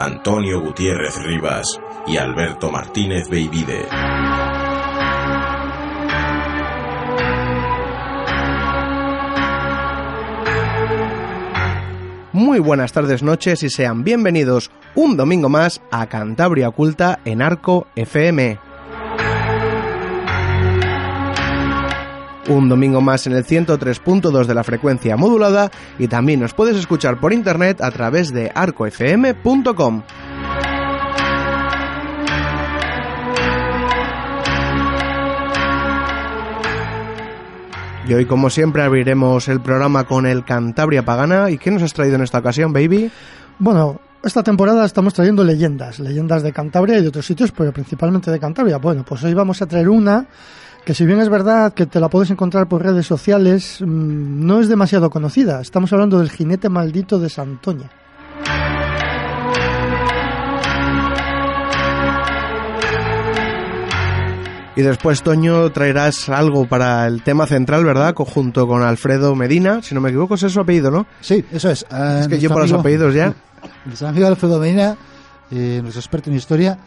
[0.00, 1.66] Antonio Gutiérrez Rivas
[2.06, 3.84] y Alberto Martínez Beivide.
[12.32, 17.88] Muy buenas tardes, noches y sean bienvenidos un domingo más a Cantabria Oculta en Arco
[17.96, 18.67] FM.
[22.48, 27.20] Un domingo más en el 103.2 de la frecuencia modulada y también nos puedes escuchar
[27.20, 30.02] por internet a través de arcofm.com.
[38.08, 41.50] Y hoy, como siempre, abriremos el programa con el Cantabria Pagana.
[41.50, 43.10] ¿Y qué nos has traído en esta ocasión, baby?
[43.58, 48.30] Bueno, esta temporada estamos trayendo leyendas, leyendas de Cantabria y de otros sitios, pero principalmente
[48.30, 48.78] de Cantabria.
[48.78, 50.26] Bueno, pues hoy vamos a traer una
[50.88, 54.58] que si bien es verdad que te la puedes encontrar por redes sociales, mm, no
[54.58, 55.60] es demasiado conocida.
[55.60, 57.90] Estamos hablando del jinete maldito de Santoña.
[64.76, 68.14] Y después, Toño, traerás algo para el tema central, ¿verdad?
[68.14, 71.06] Junto con Alfredo Medina, si no me equivoco, es su apellido, ¿no?
[71.20, 71.84] Sí, eso es.
[71.92, 73.34] Uh, es que yo por los apellidos ya.
[73.84, 74.96] Nuestro amigo Alfredo Medina,
[75.50, 76.78] eh, nuestro experto en historia,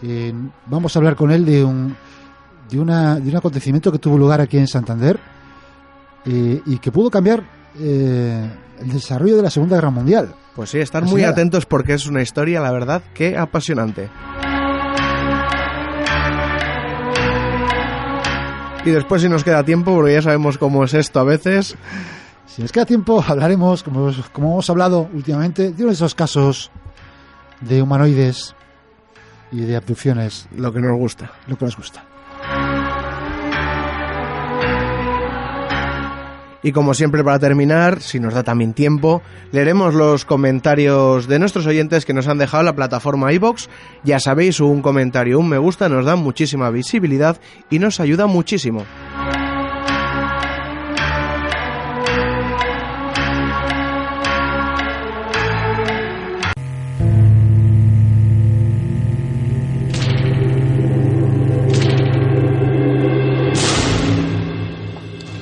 [0.00, 0.32] eh,
[0.66, 1.96] vamos a hablar con él de un,
[2.70, 5.18] de, una, de un acontecimiento que tuvo lugar aquí en Santander
[6.24, 7.42] eh, y que pudo cambiar
[7.78, 8.50] el
[8.92, 10.34] desarrollo de la Segunda Guerra Mundial.
[10.54, 14.10] Pues sí, estar muy atentos porque es una historia, la verdad, que apasionante.
[18.84, 21.76] Y después, si nos queda tiempo, porque ya sabemos cómo es esto a veces.
[22.46, 26.70] Si nos queda tiempo, hablaremos, como, como hemos hablado últimamente, de uno de esos casos
[27.60, 28.54] de humanoides
[29.52, 30.48] y de abducciones.
[30.56, 31.30] Lo que nos gusta.
[31.46, 32.04] Lo que nos gusta.
[36.62, 41.66] Y como siempre para terminar, si nos da también tiempo, leeremos los comentarios de nuestros
[41.66, 43.68] oyentes que nos han dejado la plataforma iBox.
[44.02, 48.84] Ya sabéis, un comentario, un me gusta nos da muchísima visibilidad y nos ayuda muchísimo.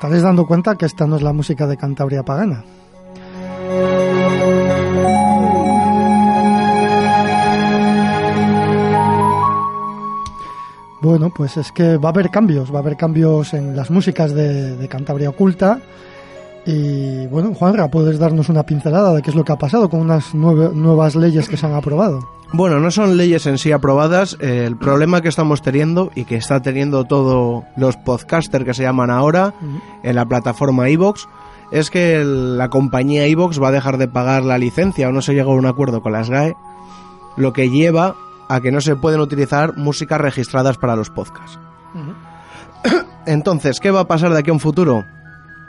[0.00, 2.64] Estaréis dando cuenta que esta no es la música de Cantabria Pagana.
[11.02, 14.32] Bueno, pues es que va a haber cambios, va a haber cambios en las músicas
[14.32, 15.82] de, Cantabria Oculta.
[16.64, 20.00] Y bueno, Juanra, ¿puedes darnos una pincelada de qué es lo que ha pasado con
[20.00, 22.39] unas nuevas leyes que se han aprobado?
[22.52, 24.36] Bueno, no son leyes en sí aprobadas.
[24.40, 28.82] Eh, el problema que estamos teniendo y que está teniendo todos los podcasters que se
[28.82, 29.54] llaman ahora
[30.02, 31.28] en la plataforma iVox
[31.70, 35.22] es que el- la compañía Evox va a dejar de pagar la licencia o no
[35.22, 36.56] se llegó a un acuerdo con las GAE,
[37.36, 38.16] lo que lleva
[38.48, 41.60] a que no se pueden utilizar músicas registradas para los podcasts.
[43.26, 45.04] Entonces, ¿qué va a pasar de aquí a un futuro?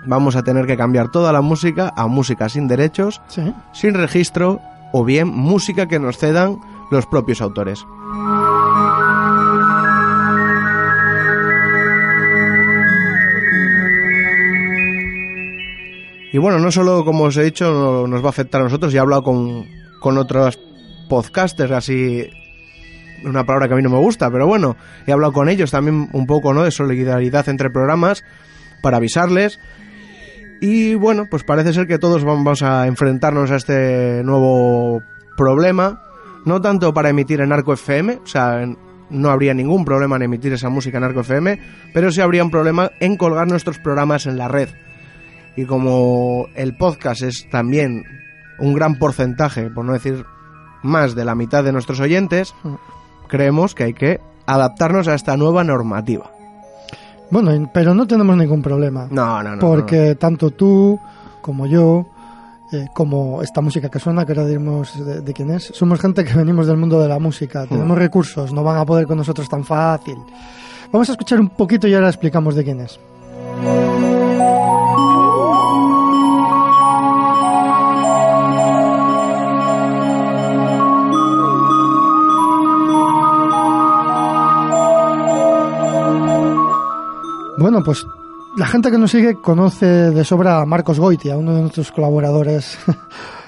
[0.08, 3.54] Vamos a tener que cambiar toda la música a música sin derechos, Sí.
[3.72, 4.60] sin registro
[4.94, 6.58] o bien música que nos cedan
[6.92, 7.86] los propios autores.
[16.34, 18.94] Y bueno, no solo, como os he dicho, no- nos va a afectar a nosotros,
[18.94, 19.66] ya he hablado con,
[20.00, 20.60] con otros
[21.10, 22.30] podcasters, así,
[23.26, 26.08] una palabra que a mí no me gusta, pero bueno, he hablado con ellos también
[26.14, 28.24] un poco, ¿no?, de solidaridad entre programas,
[28.82, 29.60] para avisarles.
[30.62, 35.02] Y bueno, pues parece ser que todos vamos a enfrentarnos a este nuevo
[35.36, 36.02] problema,
[36.46, 38.66] no tanto para emitir en Arco FM, o sea,
[39.10, 41.60] no habría ningún problema en emitir esa música en Arco FM,
[41.94, 44.70] pero sí habría un problema en colgar nuestros programas en la red.
[45.56, 48.06] Y como el podcast es también
[48.60, 50.26] un gran porcentaje, por no decir
[50.82, 52.56] más de la mitad de nuestros oyentes,
[53.28, 56.32] creemos que hay que adaptarnos a esta nueva normativa.
[57.30, 59.08] Bueno, pero no tenemos ningún problema.
[59.10, 59.60] No, no, no.
[59.60, 61.00] porque tanto tú
[61.42, 62.08] como yo,
[62.72, 66.24] eh, como esta música que suena, que ahora diremos de, de quién es, somos gente
[66.24, 69.50] que venimos del mundo de la música, tenemos recursos, no van a poder con nosotros
[69.50, 70.18] tan fácil.
[70.92, 73.00] Vamos a escuchar un poquito y ahora explicamos de quién es.
[87.58, 88.06] Bueno, pues
[88.58, 92.78] la gente que nos sigue conoce de sobra a Marcos Goitia, uno de nuestros colaboradores.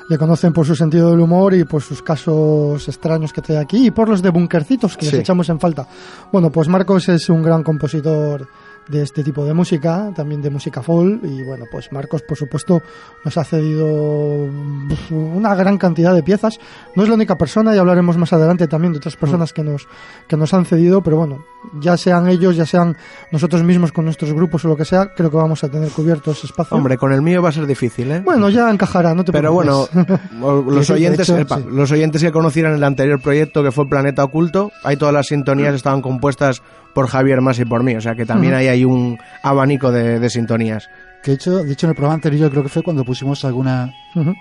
[0.10, 3.88] Le conocen por su sentido del humor y por sus casos extraños que trae aquí
[3.88, 5.12] y por los de bunkercitos que Sí.
[5.14, 5.88] les echamos en falta.
[6.30, 8.46] Bueno, pues Marcos es un gran compositor
[8.88, 12.82] de este tipo de música, también de música folk y bueno, pues Marcos por supuesto
[13.24, 16.60] nos ha cedido uf, una gran cantidad de piezas.
[16.96, 19.88] No es la única persona y hablaremos más adelante también de otras personas que nos
[20.28, 21.46] que nos han cedido, pero bueno,
[21.80, 22.98] ya sean ellos, ya sean
[23.32, 26.32] nosotros mismos con nuestros grupos o lo que sea, creo que vamos a tener cubierto
[26.32, 26.76] ese espacio.
[26.76, 28.22] Hombre, con el mío va a ser difícil, ¿eh?
[28.24, 30.20] Bueno, ya encajará, no te Pero bueno, preocupes.
[30.74, 31.66] los oyentes, hecho, epa, sí.
[31.70, 35.74] los oyentes que conocieran el anterior proyecto que fue Planeta Oculto, ahí todas las sintonías
[35.74, 36.62] estaban compuestas
[36.94, 40.20] por Javier Mas y por mí, o sea que también ahí hay un abanico de,
[40.20, 40.90] de sintonías.
[41.24, 43.94] Que de hecho, de hecho en el programa anterior creo que fue cuando pusimos alguna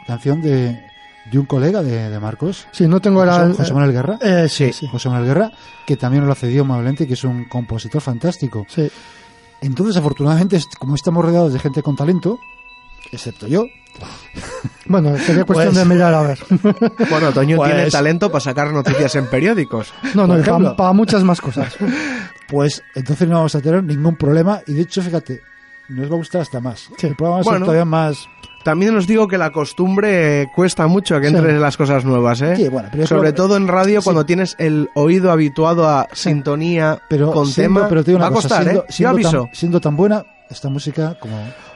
[0.06, 0.84] canción de,
[1.30, 3.46] de un colega de, de Marcos, Sí, no tengo ahora...
[3.46, 4.18] José, José Manuel Guerra.
[4.20, 4.86] Eh, sí, sí.
[4.88, 5.52] José Manuel Guerra,
[5.86, 8.66] que también nos lo cedió amablemente, que es un compositor fantástico.
[8.68, 8.90] sí.
[9.60, 12.36] Entonces, afortunadamente, como estamos rodeados de gente con talento,
[13.12, 13.64] excepto yo,
[14.86, 16.38] Bueno, sería cuestión Pues- de mirar a ver.
[17.10, 19.94] Bueno, Toño Pues- tiene talento para sacar noticias en periódicos.
[20.14, 21.76] No, no, para muchas más cosas.
[22.52, 24.60] pues entonces no vamos a tener ningún problema.
[24.66, 25.40] Y de hecho, fíjate,
[25.88, 26.88] nos va a gustar hasta más.
[26.98, 27.06] Sí.
[27.06, 27.64] El programa va a ser Bueno.
[27.66, 28.28] todavía más.
[28.62, 31.34] También os digo que la costumbre cuesta mucho que Sí.
[31.34, 32.54] entren las cosas nuevas, ¿eh?
[32.56, 34.04] Sí, bueno, pero Sobre creo- todo en radio, Sí.
[34.04, 38.26] cuando tienes el oído habituado a sintonía Pero, con siendo, tema, pero te digo una
[38.26, 38.84] va a cosa, costar, siendo, ¿eh?
[38.88, 39.44] Yo siendo aviso.
[39.46, 41.34] tan, siendo tan buena esta música como,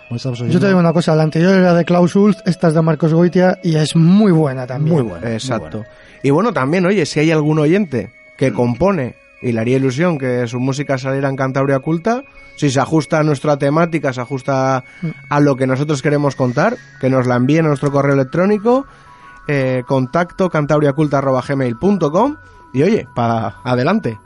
[0.09, 0.53] como estamos oyendo.
[0.55, 3.13] Yo te digo una cosa, la anterior era de Klaus Ulf, esta es de Marcos
[3.13, 4.95] Goitia y es muy buena también.
[4.95, 5.33] Muy buena.
[5.33, 5.79] Exacto.
[5.79, 5.91] muy buena.
[6.23, 10.47] Y bueno, también, oye, si hay algún oyente que compone y le haría ilusión que
[10.47, 12.23] su música saliera en Cantabria Culta,
[12.57, 14.85] si se ajusta a nuestra temática, se ajusta
[15.29, 18.87] a lo que nosotros queremos contar, que nos la envíen a nuestro correo electrónico,
[19.47, 22.37] eh, contacto cantabriaculta.gmail.com
[22.73, 24.19] y oye, para adelante.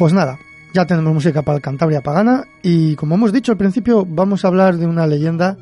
[0.00, 0.38] Pues nada,
[0.72, 4.48] ya tenemos música para el Cantabria Pagana y como hemos dicho al principio vamos a
[4.48, 5.58] hablar de una leyenda.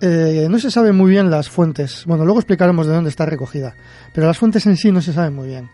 [0.00, 2.02] Eh, no se sabe muy bien las fuentes.
[2.04, 3.76] Bueno, luego explicaremos de dónde está recogida,
[4.12, 5.70] pero las fuentes en sí no se saben muy bien.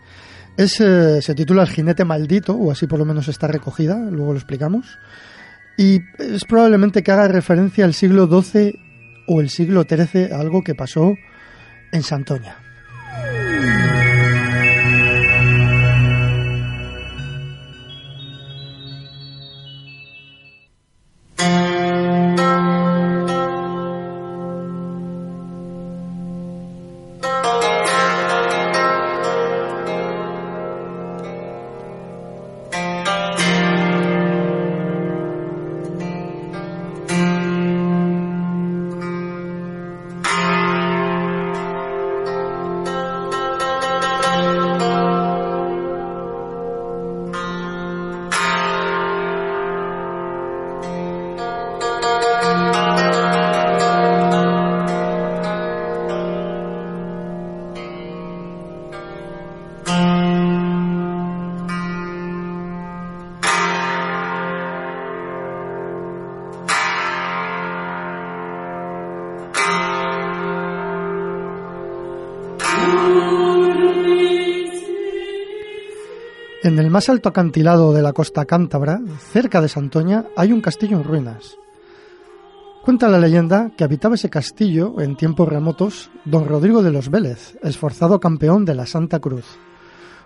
[0.57, 4.33] Es, eh, se titula El jinete maldito, o así por lo menos está recogida, luego
[4.33, 4.99] lo explicamos.
[5.75, 8.79] Y es probablemente que haga referencia al siglo XII
[9.27, 11.15] o el siglo XIII, algo que pasó
[11.91, 12.57] en Santoña.
[76.87, 79.01] El más alto acantilado de la costa cántabra,
[79.33, 81.57] cerca de Santoña, hay un castillo en ruinas.
[82.85, 87.57] Cuenta la leyenda que habitaba ese castillo en tiempos remotos don Rodrigo de los Vélez,
[87.61, 89.43] esforzado campeón de la Santa Cruz,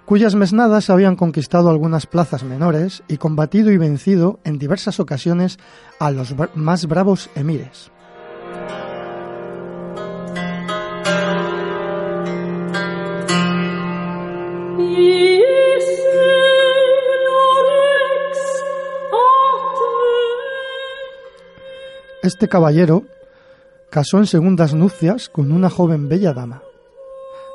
[0.05, 5.57] cuyas mesnadas habían conquistado algunas plazas menores y combatido y vencido en diversas ocasiones
[5.97, 7.89] a los más bravos emires.
[22.23, 23.05] Este caballero
[23.89, 26.61] casó en segundas nupcias con una joven bella dama,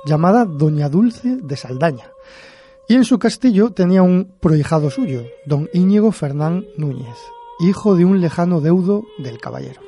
[0.04, 2.10] llamada Doña Dulce de Saldaña,
[2.88, 7.16] y en su castillo tenía un prohijado suyo, don Íñigo Fernán Núñez,
[7.60, 9.80] hijo de un lejano deudo del caballero.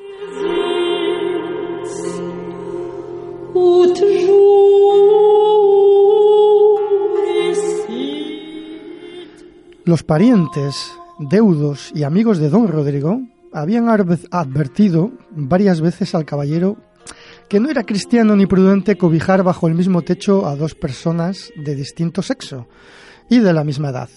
[9.83, 13.19] Los parientes, deudos y amigos de don Rodrigo
[13.53, 16.77] habían advertido varias veces al caballero
[17.47, 21.75] que no era cristiano ni prudente cobijar bajo el mismo techo a dos personas de
[21.75, 22.67] distinto sexo
[23.29, 24.09] y de la misma edad.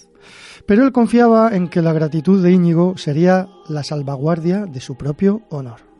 [0.66, 5.42] Pero él confiaba en que la gratitud de Íñigo sería la salvaguardia de su propio
[5.50, 5.91] honor.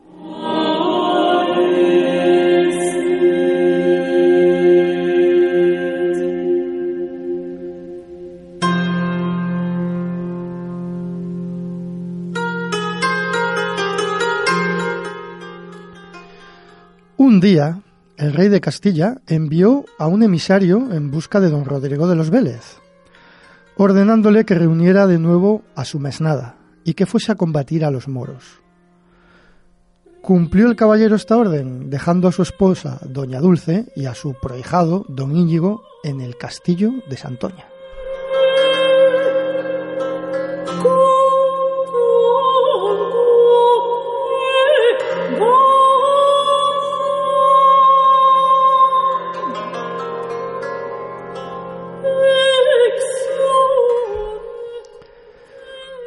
[17.33, 17.81] Un día,
[18.15, 22.29] el rey de Castilla envió a un emisario en busca de don Rodrigo de los
[22.29, 22.77] Vélez,
[23.75, 28.07] ordenándole que reuniera de nuevo a su mesnada y que fuese a combatir a los
[28.07, 28.61] moros.
[30.21, 35.03] Cumplió el caballero esta orden, dejando a su esposa, doña Dulce, y a su prohijado,
[35.09, 37.72] don Íñigo, en el castillo de Santoña.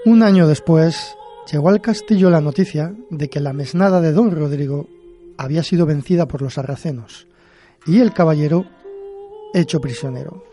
[0.07, 1.17] Un año después,
[1.51, 4.87] llegó al castillo la noticia de que la mesnada de don Rodrigo
[5.37, 7.27] había sido vencida por los sarracenos
[7.87, 8.67] y el caballero
[9.53, 10.45] hecho prisionero.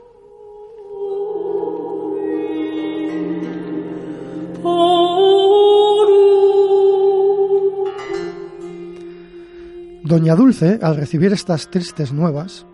[10.03, 12.65] Doña Dulce, al recibir estas tristes nuevas,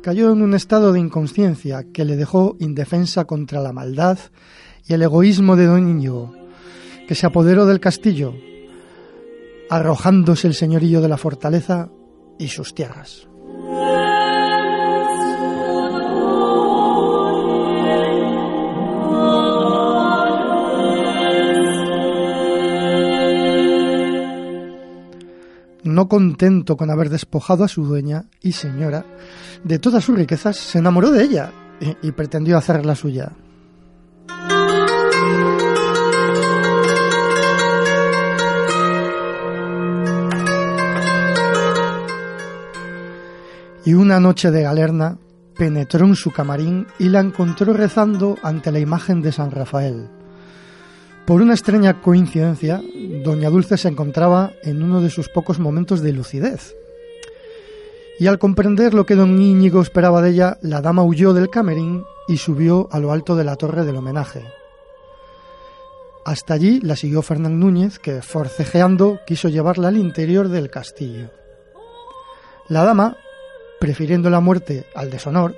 [0.00, 4.18] cayó en un estado de inconsciencia que le dejó indefensa contra la maldad
[4.86, 6.02] y el egoísmo de don
[7.06, 8.34] que se apoderó del castillo,
[9.70, 11.90] arrojándose el señorillo de la fortaleza
[12.38, 13.28] y sus tierras.
[25.84, 29.04] No contento con haber despojado a su dueña y señora
[29.62, 33.32] de todas sus riquezas, se enamoró de ella y, y pretendió hacerla suya.
[43.84, 45.18] Y una noche de galerna
[45.56, 50.08] penetró en su camarín y la encontró rezando ante la imagen de San Rafael.
[51.26, 52.82] Por una extraña coincidencia,
[53.24, 56.74] doña Dulce se encontraba en uno de sus pocos momentos de lucidez.
[58.18, 62.04] Y al comprender lo que don Íñigo esperaba de ella, la dama huyó del camerín
[62.28, 64.42] y subió a lo alto de la torre del homenaje.
[66.24, 71.30] Hasta allí la siguió Fernán Núñez, que forcejeando quiso llevarla al interior del castillo.
[72.68, 73.16] La dama
[73.82, 75.56] prefiriendo la muerte al deshonor,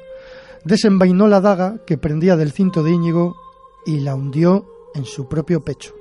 [0.64, 3.36] desenvainó la daga que prendía del cinto de Íñigo
[3.84, 4.64] y la hundió
[4.94, 5.92] en su propio pecho.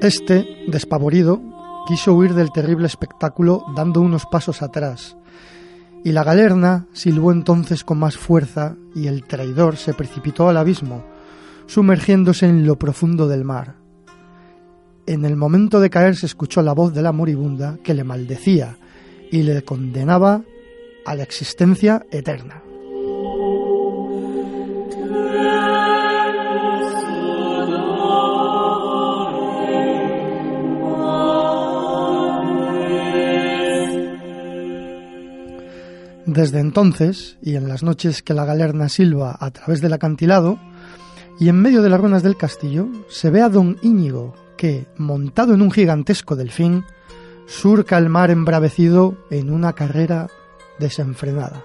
[0.00, 1.40] Este, despavorido,
[1.88, 5.16] quiso huir del terrible espectáculo dando unos pasos atrás,
[6.04, 11.04] y la galerna silbó entonces con más fuerza y el traidor se precipitó al abismo,
[11.66, 13.76] sumergiéndose en lo profundo del mar.
[15.06, 18.78] En el momento de caer se escuchó la voz de la moribunda que le maldecía
[19.30, 20.42] y le condenaba
[21.04, 22.62] a la existencia eterna.
[36.30, 40.60] Desde entonces, y en las noches que la galerna silba a través del acantilado,
[41.40, 45.54] y en medio de las ruinas del castillo, se ve a don Íñigo, que, montado
[45.54, 46.84] en un gigantesco delfín,
[47.46, 50.28] surca el mar embravecido en una carrera
[50.78, 51.64] desenfrenada.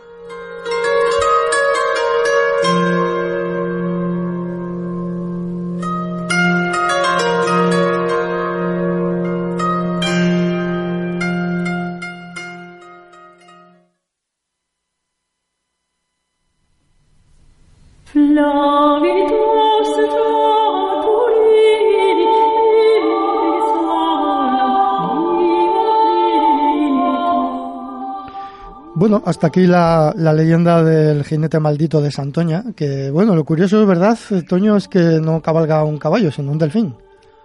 [28.95, 33.81] Bueno, hasta aquí la, la, leyenda del jinete maldito de Santoña, que bueno, lo curioso
[33.81, 34.17] es verdad,
[34.47, 36.95] Toño, es que no cabalga un caballo, sino un delfín.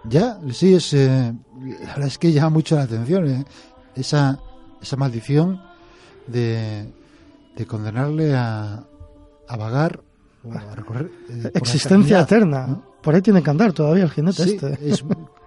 [0.05, 1.33] Ya, sí, es, eh,
[1.81, 3.43] la verdad es que llama mucho la atención eh,
[3.93, 4.39] esa,
[4.81, 5.61] esa maldición
[6.27, 6.85] de,
[7.57, 8.85] de condenarle a,
[9.49, 9.99] a vagar
[10.43, 11.09] o a recorrer.
[11.29, 12.81] eh, Existencia eterna.
[13.01, 14.89] Por ahí tiene que andar todavía el jinete Sí, este.
[14.89, 15.03] es-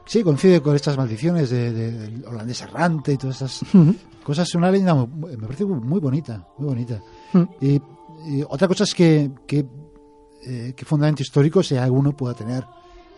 [0.06, 3.94] sí, coincide con estas maldiciones de, de- del holandés errante y todas esas Ujú.
[4.24, 4.48] cosas.
[4.48, 7.00] Es una leyenda, me parece muy bonita, muy bonita.
[7.60, 7.80] Y,
[8.26, 9.64] y otra cosa es que, que,
[10.44, 12.64] eh, que fundamento histórico si alguno pueda tener.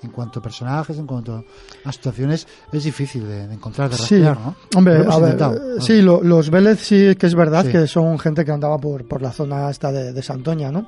[0.02, 1.42] En cuanto a personajes, en cuanto
[1.85, 4.54] a situaciones, es difícil de, de encontrar, de Sí, rastrear, ¿no?
[4.76, 7.73] hombre, a ver, eh, sí, lo- los Vélez sí que es verdad Sí.
[7.73, 10.87] que son gente que andaba por, por la zona esta de, de Santoña, ¿no?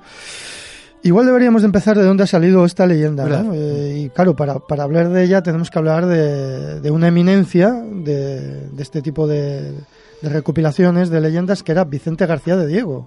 [1.03, 3.45] Igual deberíamos de empezar de dónde ha salido esta leyenda.
[3.55, 7.71] Eh, y claro, para, para hablar de ella tenemos que hablar de, de una eminencia
[7.71, 9.75] de, de este tipo de,
[10.23, 13.07] de recopilaciones de leyendas que era Vicente García de Diego.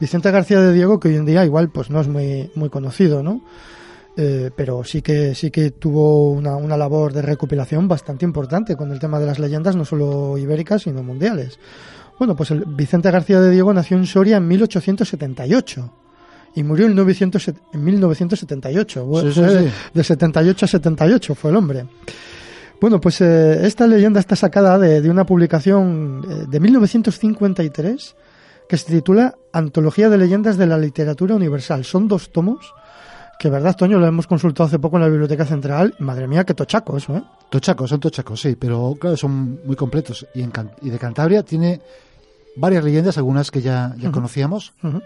[0.00, 3.22] Vicente García de Diego que hoy en día igual pues no es muy, muy conocido,
[3.22, 3.42] ¿no?
[4.16, 8.90] Eh, pero sí que sí que tuvo una, una labor de recopilación bastante importante con
[8.90, 11.58] el tema de las leyendas, no solo ibéricas, sino mundiales.
[12.18, 16.01] Bueno, pues el Vicente García de Diego nació en Soria en 1878
[16.54, 19.06] y murió en, 900 en 1978.
[19.06, 19.74] Fue- Sí, sí, de- sí.
[19.94, 21.86] De 78 a 78 fue el hombre.
[22.80, 28.16] Bueno, pues eh, esta leyenda está sacada de, de una publicación eh, de 1953
[28.68, 31.84] que se titula Antología de Leyendas de la Literatura Universal.
[31.84, 32.72] Son dos tomos
[33.38, 35.94] que, verdad, Toño, lo hemos consultado hace poco en la Biblioteca Central.
[35.98, 37.22] Madre mía, qué tochaco eso, ¿eh?
[37.50, 40.26] Tochacos, son tochacos, sí, pero claro, son muy completos.
[40.34, 41.80] Y, en y de Cantabria tiene
[42.56, 45.02] varias leyendas, algunas que ya, conocíamos, Ujú.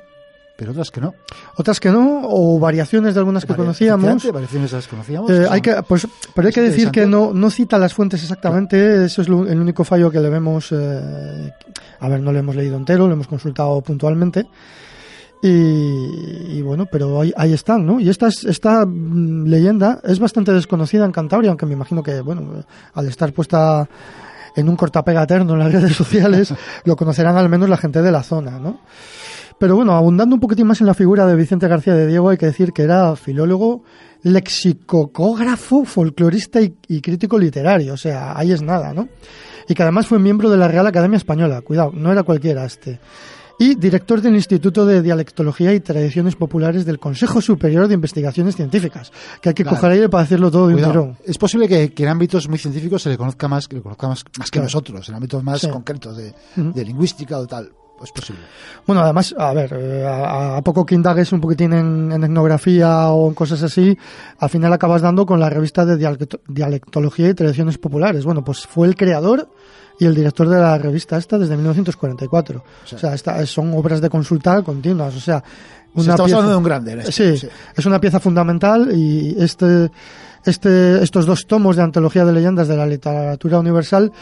[0.56, 1.14] Pero otras que no.
[1.56, 4.32] Otras que no, o variaciones de algunas que Varia- conocíamos.
[4.32, 5.30] Variaciones de las que conocíamos.
[5.30, 9.04] Eh, hay que, pues, pero hay que decir que no, no cita las fuentes exactamente,
[9.04, 10.68] eso es lo- el único fallo que le vemos.
[10.72, 11.52] eh,
[12.00, 14.46] a ver, no lo hemos leído entero, lo hemos consultado puntualmente.
[15.42, 15.48] Y,
[16.58, 18.00] y bueno, pero ahí, ahí están, ¿no?
[18.00, 22.20] Y esta, es- esta mm, leyenda es bastante desconocida en Cantabria, aunque me imagino que,
[22.20, 22.64] bueno,
[22.94, 23.88] al estar puesta
[24.56, 26.52] en un cortapega eterno en las redes sociales,
[26.84, 28.80] lo conocerán al menos la gente de la zona, ¿no?
[29.58, 32.36] Pero bueno, abundando un poquitín más en la figura de Vicente García de Diego, hay
[32.36, 33.84] que decir que era filólogo,
[34.22, 39.08] lexicógrafo, folclorista y, y crítico literario, o sea, ahí es nada, ¿no?
[39.68, 43.00] Y que además fue miembro de la Real Academia Española, cuidado, no era cualquiera este.
[43.58, 49.10] Y director del Instituto de Dialectología y Tradiciones Populares del Consejo Superior de Investigaciones Científicas,
[49.40, 49.78] que hay que Claro.
[49.78, 51.16] coger aire para decirlo todo de un tirón.
[51.24, 54.08] Es posible que, que en ámbitos muy científicos se le conozca más, que le conozca
[54.08, 54.64] más, más que Claro.
[54.66, 55.70] nosotros, en ámbitos más Sí.
[55.70, 57.70] concretos de lingüística o tal.
[58.02, 58.42] Es posible.
[58.86, 63.08] Bueno, además, a ver, eh, a, a poco que indagues un poquitín en, en etnografía
[63.10, 63.96] o en cosas así,
[64.38, 68.24] al final acabas dando con la revista de dialecto- dialectología y tradiciones populares.
[68.24, 69.48] Bueno, pues fue el creador
[69.98, 72.62] y el director de la revista esta desde 1944.
[72.94, 75.16] O sea, esta- son obras de consulta continuas.
[75.16, 76.92] O sea, Se una estamos pieza- de un grande.
[76.92, 77.48] en esto, Sí, sí.
[77.74, 79.90] es una pieza fundamental y este,
[80.44, 84.12] este, estos dos tomos de antología de leyendas de la literatura universal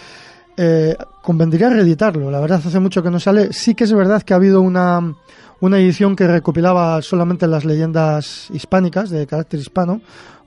[0.56, 2.30] eh, convendría reeditarlo.
[2.30, 3.52] La verdad, hace mucho que no sale.
[3.52, 5.14] Sí que es verdad que ha habido una,
[5.60, 10.00] una edición que recopilaba solamente las leyendas hispánicas, de carácter hispano,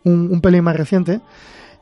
[0.04, 1.20] un, un pelín más reciente,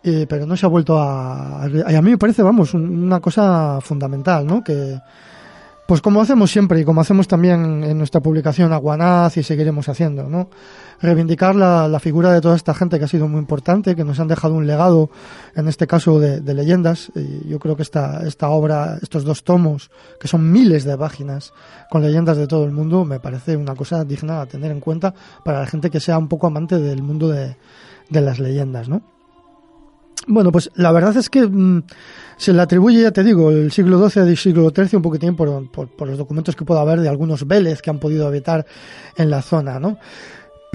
[0.03, 1.65] eh, pero no se ha vuelto a, a...
[1.65, 4.63] a mí me parece, vamos, un- una cosa fundamental, ¿no?
[4.63, 4.99] Que,
[5.87, 10.29] pues como hacemos siempre y como hacemos también en nuestra publicación Aguanaz y seguiremos haciendo,
[10.29, 10.49] ¿no?
[10.99, 14.19] Reivindicar la, la figura de toda esta gente que ha sido muy importante, que nos
[14.19, 15.11] han dejado un legado,
[15.55, 17.11] en este caso de, de leyendas.
[17.13, 21.53] Y yo creo que esta, esta obra, estos dos tomos, que son miles de páginas
[21.91, 25.13] con leyendas de todo el mundo, me parece una cosa digna a tener en cuenta
[25.43, 27.57] para la gente que sea un poco amante del mundo de,
[28.09, 29.03] de las leyendas, ¿no?
[30.27, 31.83] Bueno, pues la verdad es que mm,
[32.37, 35.71] se le atribuye, ya te digo, el siglo XII y siglo XIII un poquitín por,
[35.71, 38.65] por, los documentos que pueda haber de algunos Vélez que han podido habitar
[39.17, 39.97] en la zona, ¿no?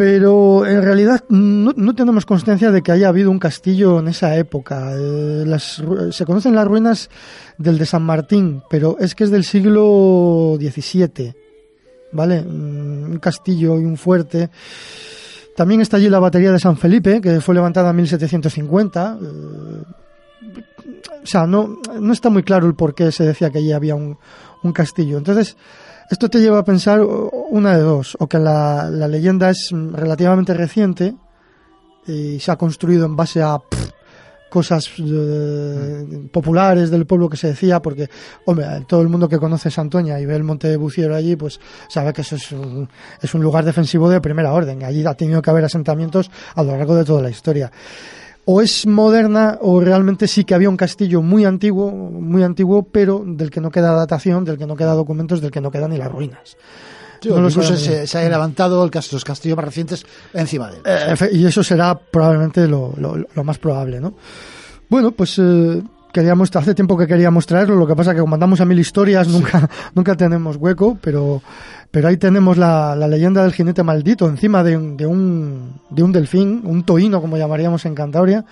[0.00, 4.94] pero en realidad no, tenemos constancia de que haya habido un castillo en esa época.
[4.94, 7.10] Eh, las, se conocen las ruinas
[7.58, 11.34] del de San Martín, pero es que es del siglo XVII,
[12.12, 12.40] ¿vale?
[12.40, 14.48] Un castillo y un fuerte.
[15.54, 19.18] También está allí la batería de San Felipe, que fue levantada en 1750.
[19.20, 19.82] Eh,
[21.22, 23.94] o sea, no, no está muy claro el por qué se decía que allí había
[23.94, 24.18] un,
[24.62, 25.18] un castillo.
[25.18, 25.56] Entonces,
[26.10, 31.14] esto te lleva a pensar una de dos, o que la, leyenda es relativamente reciente
[32.06, 33.58] y se ha construido en base a
[34.50, 38.10] cosas eh, populares del pueblo que se decía, porque,
[38.46, 41.60] hombre, todo el mundo que conoce Santoña y ve el Monte de Buciero allí, pues
[41.88, 42.88] sabe que eso es un,
[43.22, 44.82] es un lugar defensivo de primera orden.
[44.82, 47.70] Allí ha tenido que haber asentamientos a lo largo de toda la historia
[48.52, 53.22] o es moderna o realmente sí que había un castillo muy antiguo, muy antiguo, pero
[53.24, 55.98] del que no queda datación, del que no queda documentos, del que no quedan ni
[55.98, 56.56] las ruinas.
[57.24, 60.82] no se, se, haya levantado el, los castillos más recientes encima de él.
[60.84, 62.92] Eh, y eso será probablemente lo,
[63.44, 64.14] más probable, ¿no?
[64.88, 65.80] Bueno, pues eh,
[66.12, 69.28] queríamos, hace tiempo que queríamos traerlo, lo que pasa que como mandamos a mil historias
[69.28, 71.42] nunca, nunca tenemos hueco, pero
[71.90, 76.12] pero ahí tenemos la, leyenda del jinete maldito encima de, un, de, un, de un
[76.12, 78.44] delfín, un toíno como llamaríamos en Cantabria.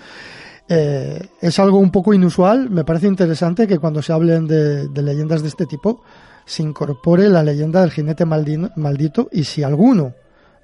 [0.67, 5.41] Eh, es algo un poco inusual, me parece interesante que cuando se hablen de, leyendas
[5.41, 6.03] de este tipo
[6.45, 10.13] se incorpore la leyenda del jinete maldito y si alguno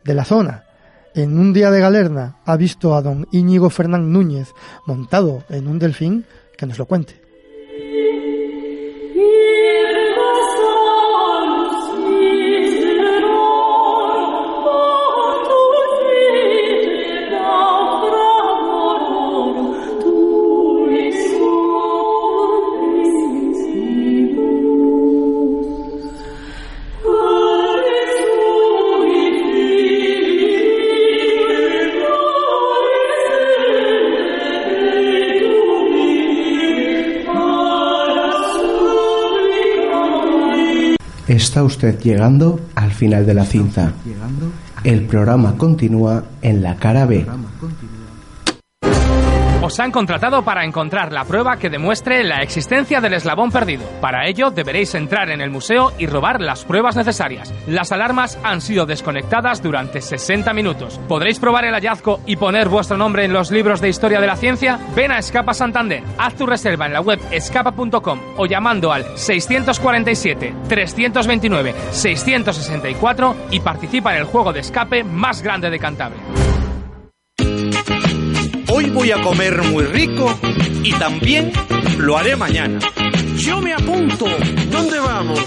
[0.03, 0.65] de la zona
[1.15, 4.49] en un día de galerna ha visto a don Íñigo Fernán Núñez
[4.85, 6.25] montado en un delfín,
[6.55, 7.25] que nos lo cuente.
[41.35, 43.91] Está usted llegando al final de la cinta.
[44.85, 47.25] El programa continúa en la cara B.
[49.65, 53.83] Os han contratado para encontrar la prueba que demuestre la existencia del eslabón perdido.
[53.99, 57.51] Para ello deberéis entrar en el museo y robar las pruebas necesarias.
[57.65, 60.99] Las alarmas han sido desconectadas durante 60 minutos.
[61.07, 64.35] ¿Podréis probar el hallazgo y poner vuestro nombre en los libros de historia de la
[64.35, 64.79] ciencia?
[64.95, 70.53] Ven a Escapa Santander, haz tu reserva en la web escapa.com o llamando al 647
[70.69, 76.44] 329 664 y participa en el juego de escape más grande de Cantabria.
[78.77, 80.37] Hoy voy a comer muy rico
[80.83, 81.49] y también
[81.97, 82.77] lo haré mañana.
[83.37, 84.25] Yo me apunto.
[84.69, 85.39] ¿Dónde vamos?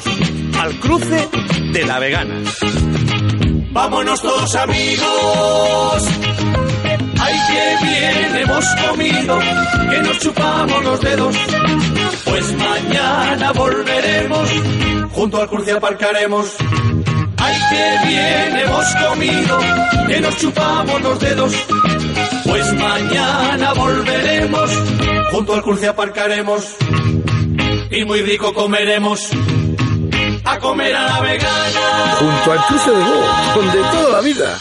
[0.59, 1.29] Al cruce
[1.75, 2.41] de la vegana.
[3.71, 6.09] Vámonos todos amigos.
[7.21, 9.39] Ay, qué bien hemos comido,
[9.91, 11.37] que nos chupamos los dedos.
[12.25, 14.49] Pues mañana volveremos,
[15.13, 16.57] junto al cruce aparcaremos.
[17.37, 19.59] Ay, qué bien hemos comido,
[20.07, 21.53] que nos chupamos los dedos.
[22.45, 24.71] Pues mañana volveremos,
[25.31, 26.77] junto al cruce aparcaremos
[27.91, 29.29] y muy rico comeremos.
[30.45, 32.17] A comer a la vegana.
[32.19, 34.59] Junto al cruce de Go, donde toda la vida.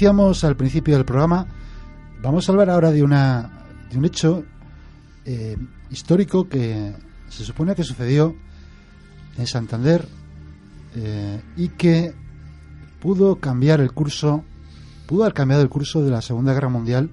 [0.00, 1.46] Decíamos al principio del programa,
[2.22, 4.44] vamos a hablar ahora de, una, de un hecho
[5.26, 5.58] eh,
[5.90, 6.94] histórico que
[7.28, 8.34] se supone que sucedió
[9.36, 10.08] en Santander
[10.96, 12.14] eh, y que
[12.98, 14.42] pudo cambiar el curso,
[15.04, 17.10] pudo haber cambiado el curso de la Segunda Guerra Mundial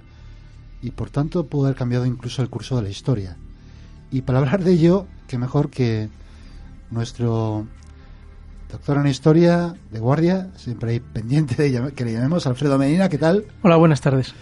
[0.82, 3.36] y por tanto pudo haber cambiado incluso el curso de la historia.
[4.12, 6.08] Y para hablar de ello, qué mejor que
[6.90, 7.68] nuestro
[8.72, 13.18] Doctor en Historia, de guardia, siempre hay pendiente de que le llamemos Alfredo Medina, ¿qué
[13.18, 13.46] tal?
[13.62, 14.34] Hola, buenas tardes.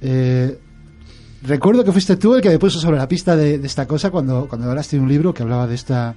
[0.00, 0.58] Eh,
[1.42, 4.46] recuerdo que fuiste tú el que me puso sobre la pista de, esta cosa cuando,
[4.48, 6.14] cuando hablaste de un libro que hablaba de esta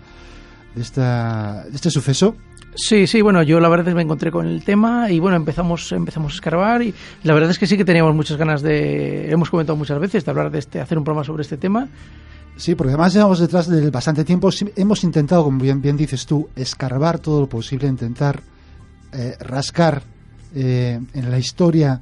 [0.76, 2.36] de, esta, de este suceso.
[2.76, 5.36] Sí, sí, bueno, yo la verdad es que me encontré con el tema y bueno,
[5.36, 6.94] empezamos, empezamos a escarbar y
[7.24, 10.30] la verdad es que sí que teníamos muchas ganas de, hemos comentado muchas veces, de
[10.30, 11.88] hablar de este, hacer un programa sobre este tema.
[12.58, 16.50] Sí, porque además llevamos detrás de bastante tiempo, hemos intentado, como bien, bien dices tú,
[16.56, 18.42] escarbar todo lo posible, intentar
[19.14, 20.02] eh, rascar
[20.56, 22.02] eh, en la historia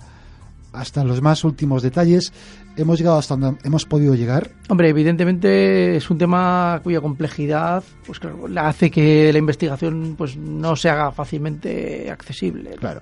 [0.71, 2.31] hasta los más últimos detalles.
[2.77, 4.51] Hemos llegado hasta donde hemos podido llegar.
[4.69, 10.35] Hombre, evidentemente es un tema cuya complejidad pues claro, la hace que la investigación pues
[10.35, 12.71] no se haga fácilmente accesible.
[12.71, 13.01] Claro.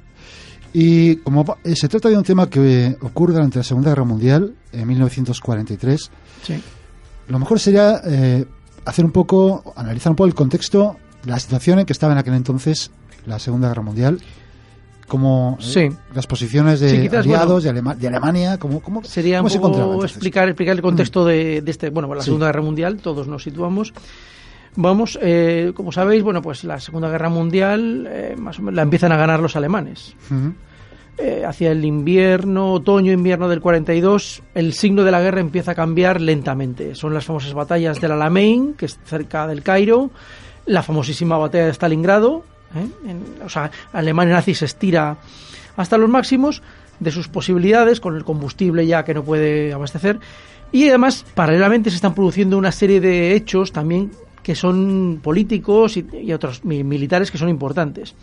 [0.74, 4.56] Y como eh, se trata de un tema que ocurre durante la Segunda Guerra Mundial,
[4.72, 6.12] en 1943,
[6.44, 6.62] Sí.
[7.28, 8.46] Lo mejor sería eh,
[8.86, 12.34] hacer un poco, analizar un poco el contexto, la situación en que estaba en aquel
[12.34, 12.92] entonces
[13.26, 14.20] la Segunda Guerra Mundial,
[15.08, 15.90] como eh, Sí.
[16.16, 19.52] las posiciones de Sí, quizás, aliados, de, Alema- de Alemania, como, cómo, Sería cómo un
[19.52, 20.18] se encontraba poco entonces?
[20.18, 22.26] explicar, explicar el contexto de, de este, bueno, la Sí.
[22.26, 23.94] Segunda Guerra Mundial, todos nos situamos.
[24.76, 28.82] Vamos, eh, como sabéis, bueno, pues la Segunda Guerra Mundial eh, más o menos la
[28.82, 30.16] empiezan a ganar los alemanes.
[31.20, 36.20] Eh, hacia el invierno, otoño-invierno del 42, el signo de la guerra empieza a cambiar
[36.20, 36.96] lentamente.
[36.96, 40.10] Son las famosas batallas del Alamein, que es cerca del Cairo,
[40.66, 42.44] la famosísima batalla de Stalingrado.
[42.76, 42.88] ¿eh?
[43.10, 45.18] En- o sea, Alemania nazi se estira
[45.78, 46.64] hasta los máximos
[47.00, 50.20] de sus posibilidades, con el combustible ya que no puede abastecer.
[50.72, 54.10] Y además, paralelamente, se están produciendo una serie de hechos también
[54.42, 58.16] que son políticos y, y otros mi- militares que son importantes.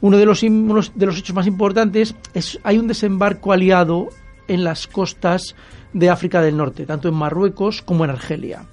[0.00, 4.08] Uno de los, de los hechos más importantes es hay un desembarco aliado
[4.48, 5.54] en las costas
[5.92, 8.64] de África del Norte, tanto en Marruecos como en Argelia.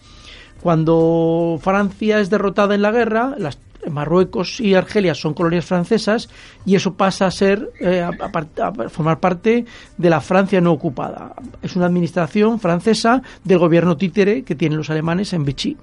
[0.61, 3.59] Cuando Francia es derrotada en la guerra, las
[3.89, 6.29] Marruecos y Argelia son colonias francesas
[6.65, 9.65] y eso pasa a ser eh, a, formar parte
[9.97, 11.33] de la Francia no ocupada.
[11.61, 15.77] Es una administración francesa del gobierno títere que tienen los alemanes en Vichy.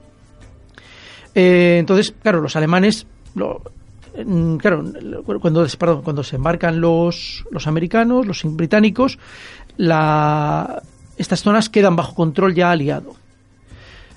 [1.34, 3.06] Eh, entonces, claro, los alemanes,
[4.58, 9.18] claro, lo- cuando, perdón, cuando se embarcan los, los americanos, los británicos,
[9.76, 10.82] la,
[11.16, 13.14] estas zonas quedan bajo control ya aliado.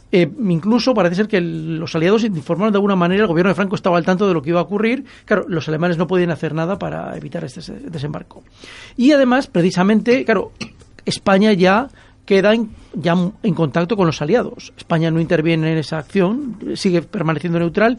[0.10, 3.76] Eh, incluso parece ser que los aliados informaron de alguna manera, el gobierno de Franco
[3.76, 5.04] estaba al tanto de lo que iba a ocurrir.
[5.26, 8.44] Claro, los alemanes no podían hacer nada para evitar este se- desembarco.
[8.96, 10.54] Y además, precisamente, claro,
[11.06, 11.90] España ya
[12.26, 12.54] queda
[12.94, 14.74] ya en contacto con los aliados.
[14.78, 17.98] España no interviene en esa acción, sigue permaneciendo neutral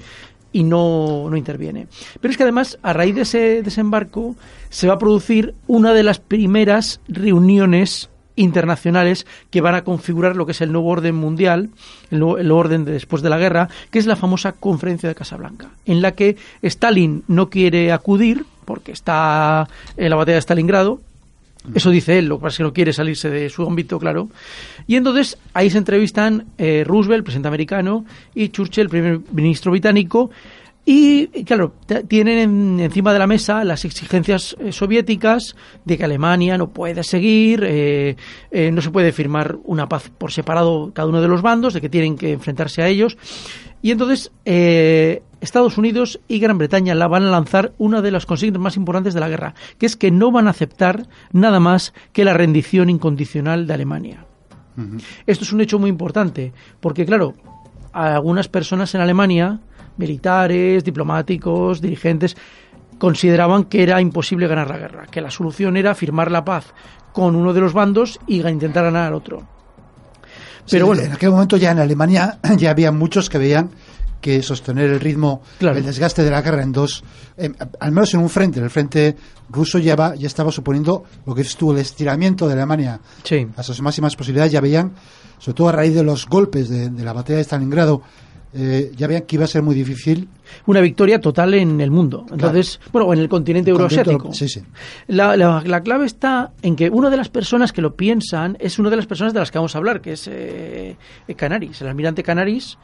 [0.53, 1.89] y no, no interviene.
[2.21, 4.37] Pero es que además, a raíz de ese desembarco,
[4.71, 10.47] se va a producir una de las primeras reuniones internacionales que van a configurar lo
[10.47, 11.71] que es el nuevo orden mundial,
[12.11, 15.15] el nuevo, el orden de después de la guerra, que es la famosa conferencia de
[15.15, 21.01] Casablanca, en la que Stalin no quiere acudir porque está en la batalla de Stalingrado,
[21.75, 24.29] eso dice él, lo que pasa es que no quiere salirse de su ámbito, claro.
[24.87, 30.31] Y entonces ahí se entrevistan eh, Roosevelt, presidente americano, y Churchill, primer ministro británico.
[30.91, 31.75] Y, claro,
[32.09, 37.03] tienen en- encima de la mesa las exigencias eh, soviéticas de que Alemania no puede
[37.05, 38.17] seguir, eh,
[38.51, 41.83] eh, no se puede firmar una paz por separado cada uno de los bandos, de
[41.83, 43.19] que tienen que enfrentarse a ellos.
[43.83, 48.27] Y entonces eh, Estados Unidos y Gran Bretaña la van a lanzar una de las
[48.27, 51.95] consignas más importantes de la guerra, que es que no van a aceptar nada más
[52.13, 54.25] que la rendición incondicional de Alemania.
[55.27, 57.35] Esto es un hecho muy importante, porque claro,
[57.93, 59.59] a algunas personas en Alemania,
[59.97, 62.37] militares, diplomáticos, dirigentes,
[62.99, 66.75] consideraban que era imposible ganar la guerra, que la solución era firmar la paz
[67.13, 69.58] con uno de los bandos y intentar ganar al otro.
[70.71, 73.71] Pero Sí, bueno, en aquel momento ya en Alemania ya había muchos que veían
[74.21, 75.79] que sostener el ritmo, Claro.
[75.79, 77.05] el desgaste de la guerra en dos,
[77.37, 79.17] em, al menos en un frente, en el frente
[79.49, 83.47] ruso ya, va- ya estaba suponiendo lo que estuvo el estiramiento de Alemania sí.
[83.57, 84.93] a sus máximas posibilidades, ya veían,
[85.39, 88.03] sobre todo a raíz de los golpes de, de la batalla de Stalingrado,
[88.55, 90.29] eh, ya veían que iba a ser muy difícil.
[90.67, 92.25] una victoria total en el mundo.
[92.31, 94.33] Entonces, bueno, en el continente euroasiático.
[94.33, 94.63] Sí, sí.
[95.07, 98.79] La, la- la clave está en que una de las personas que lo piensan es
[98.79, 100.97] una de las personas de las que vamos a hablar, que es eh,
[101.37, 102.79] Canaris, el almirante Canaris,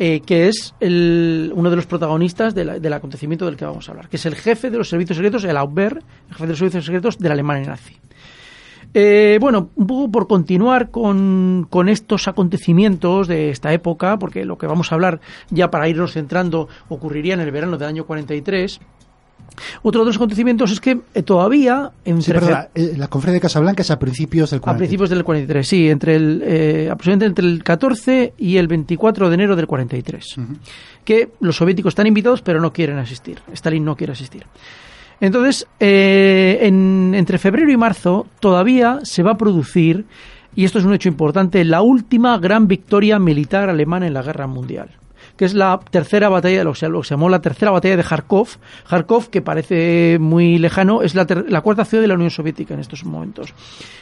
[0.00, 3.88] eh, que es el- uno de los protagonistas de la- del acontecimiento del que vamos
[3.88, 6.48] a hablar, que es el jefe de los servicios secretos, el Abwehr, el jefe de
[6.48, 7.94] los servicios secretos de la Alemania nazi.
[8.98, 14.56] Eh, bueno, un poco por continuar con, con estos acontecimientos de esta época, porque lo
[14.56, 18.80] que vamos a hablar ya para irnos centrando ocurriría en el verano del año 43.
[19.82, 23.40] Otro de los acontecimientos es que eh, todavía en Sí, perdona, eh, la conferencia de
[23.40, 24.78] Casablanca es a principios del a 40.
[24.78, 29.34] principios del 43, sí, entre el, eh, aproximadamente entre el 14 y el 24 de
[29.34, 30.36] enero del 43.
[31.04, 33.40] Que los soviéticos están invitados, pero no quieren asistir.
[33.52, 34.46] Stalin no quiere asistir.
[35.20, 40.04] Entonces, eh, en- entre febrero y marzo todavía se va a producir,
[40.54, 44.46] y esto es un hecho importante, la última gran victoria militar alemana en la guerra
[44.46, 44.90] mundial.
[45.36, 48.48] que es la tercera batalla, lo que se, llamó la tercera batalla de Kharkov.
[48.88, 52.80] Kharkov, que parece muy lejano, es la, la cuarta ciudad de la Unión Soviética en
[52.80, 53.52] estos momentos.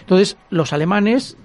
[0.03, 1.37] Entonces, los alemanes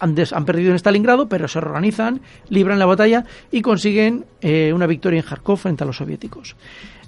[0.00, 4.86] han, han perdido en Stalingrado, pero se organizan, libran la batalla y consiguen eh, una
[4.86, 6.56] victoria en Kharkov frente a los soviéticos.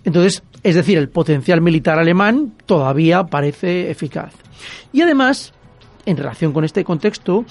[0.09, 4.33] Entonces, es decir, el potencial militar alemán todavía parece eficaz.
[4.91, 5.53] Y además,
[6.07, 7.45] en relación con este contexto,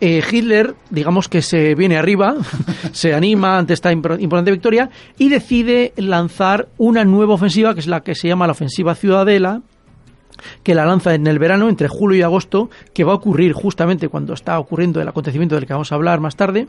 [0.00, 2.36] eh, Hitler, digamos que se viene arriba,
[2.92, 7.86] se anima ante esta impor- importante victoria y decide lanzar una nueva ofensiva, que es
[7.86, 9.60] la que se llama la ofensiva Ciudadela,
[10.62, 14.08] que la lanza en el verano, entre julio y agosto, que va a ocurrir justamente
[14.08, 16.66] cuando está ocurriendo el acontecimiento del que vamos a hablar más tarde.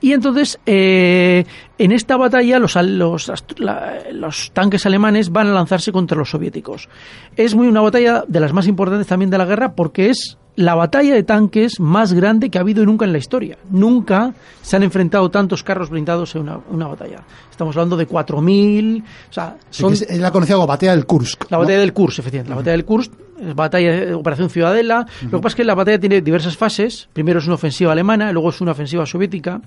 [0.00, 1.44] Y entonces, eh,
[1.76, 6.88] en esta batalla, los, los, la- los tanques alemanes van a lanzarse contra los soviéticos.
[7.36, 10.74] Es muy una batalla de las más importantes también de la guerra porque es la
[10.74, 13.58] batalla de tanques más grande que ha habido nunca en la historia.
[13.70, 17.22] Nunca se han enfrentado tantos carros blindados en una, una batalla.
[17.50, 19.02] Estamos hablando de 4.000.
[19.02, 21.44] O sea, Sí, son es, es la conocida como batalla del Kursk.
[21.50, 21.60] la ¿no?
[21.62, 22.50] batalla del Kursk, efectivamente.
[22.50, 25.06] La batalla del Kursk, es batalla de Operación Ciudadela.
[25.22, 27.08] Lo que pasa es que la batalla tiene diversas fases.
[27.12, 29.60] Primero es una ofensiva alemana, luego es una ofensiva soviética.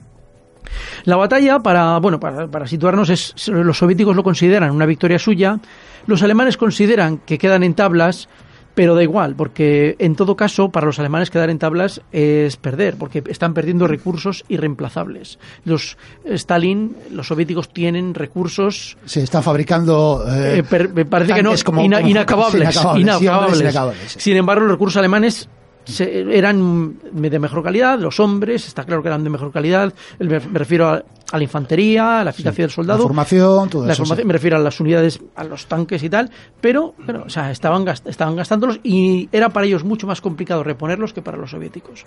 [1.05, 5.59] La batalla, para, bueno, para, para situarnos, es, los soviéticos lo consideran una victoria suya.
[6.07, 8.27] Los alemanes consideran que quedan en tablas,
[8.73, 12.95] pero da igual, porque en todo caso, para los alemanes quedar en tablas es perder,
[12.97, 15.39] porque están perdiendo recursos irreemplazables.
[15.65, 20.23] Los Stalin, los soviéticos tienen recursos Se están fabricando.
[20.27, 22.09] eh, eh, per- parece que no, tanques como- ina- como-
[22.97, 23.75] inacabables.
[24.17, 25.49] Sin embargo, los recursos alemanes
[25.85, 30.39] se- eran de mejor calidad, los hombres, está claro que eran de mejor calidad, me,
[30.39, 34.03] refiero a, a la infantería, a la eficacia del La soldado, formación, todo la eso.
[34.03, 34.27] formación, sí.
[34.27, 37.85] me refiero a las unidades, a los tanques y tal, pero, pero, o sea, estaban,
[37.85, 42.05] gast- estaban gastándolos y era para ellos mucho más complicado reponerlos que para los soviéticos.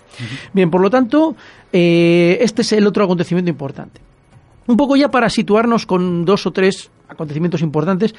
[0.53, 1.35] Bien, por lo tanto,
[1.73, 3.99] eh, este es el otro acontecimiento importante.
[4.67, 8.15] Un poco ya para situarnos con dos o tres acontecimientos importantes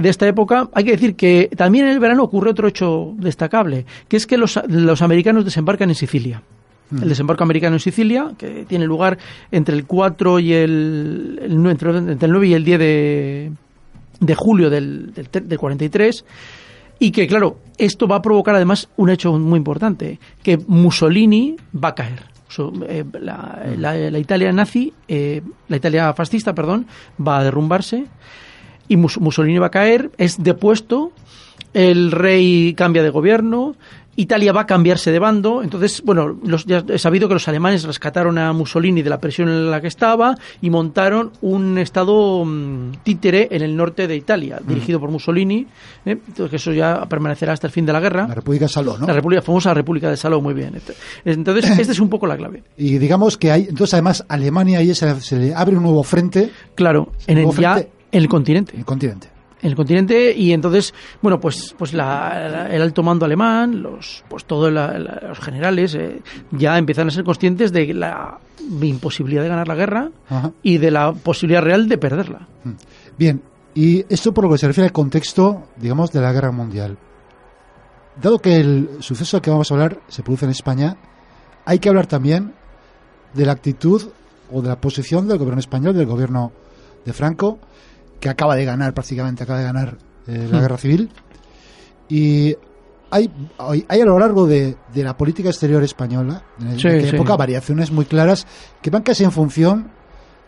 [0.00, 3.84] de esta época, hay que decir que también en el verano ocurre otro hecho destacable,
[4.08, 6.42] que es que los, los americanos desembarcan en Sicilia.
[7.02, 9.18] El desembarco americano en Sicilia, que tiene lugar
[9.52, 13.52] entre el 4 y el, el nue- entre, entre el 9 y el 10 de,
[14.20, 16.24] de julio del, del, te- del 43,
[16.98, 21.88] y que, claro, esto va a provocar además un hecho muy importante, que Mussolini va
[21.88, 22.22] a caer.
[22.88, 26.86] Eh, la, la- la Italia nazi, eh, la Italia fascista, perdón,
[27.20, 28.06] va a derrumbarse
[28.88, 31.12] y Mus- Mussolini va a caer, es depuesto,
[31.74, 33.76] el rey cambia de gobierno,
[34.16, 37.84] Italia va a cambiarse de bando, entonces, bueno, los, ya he sabido que los alemanes
[37.84, 42.94] rescataron a Mussolini de la presión en la que estaba y montaron un estado mm,
[43.04, 45.66] títere en el norte de Italia, dirigido por Mussolini,
[46.04, 46.18] ¿eh?
[46.26, 48.26] Entonces, que eso ya permanecerá hasta el fin de la guerra.
[48.26, 49.06] La República Saló, ¿no?
[49.06, 50.74] La República, famosa República de Saló, muy bien.
[51.24, 52.64] Entonces, esta es un poco la clave.
[52.76, 56.02] Y digamos que hay, entonces además Alemania ahí se, le- se le abre un nuevo
[56.02, 57.92] frente Claro, en el, ya frente.
[58.12, 58.72] En el continente.
[58.74, 59.28] en el continente.
[59.60, 64.22] en el continente y entonces bueno pues pues la- la- el alto mando alemán los
[64.28, 68.38] pues todos los generales eh, ya empiezan a ser conscientes de la
[68.82, 70.52] imposibilidad de ganar la guerra Ajá.
[70.62, 72.46] y de la posibilidad real de perderla
[73.18, 73.42] Bien,
[73.74, 76.96] y esto por lo que se refiere al contexto, digamos, de la guerra mundial.
[78.22, 80.96] Dado que el suceso del que vamos a hablar se produce en España,
[81.64, 82.52] hay que hablar también
[83.34, 84.08] de la actitud
[84.52, 86.52] o de la posición del gobierno español, del gobierno
[87.04, 87.58] de Franco,
[88.20, 90.60] que acaba de ganar, prácticamente acaba de ganar eh, la Hmm.
[90.62, 91.10] guerra civil.
[92.08, 92.56] Y
[93.10, 93.30] hay,
[93.88, 97.16] hay, a lo largo de, de la política exterior española, en Sí, aquella sí.
[97.16, 98.46] época, variaciones muy claras
[98.82, 99.90] que van casi en función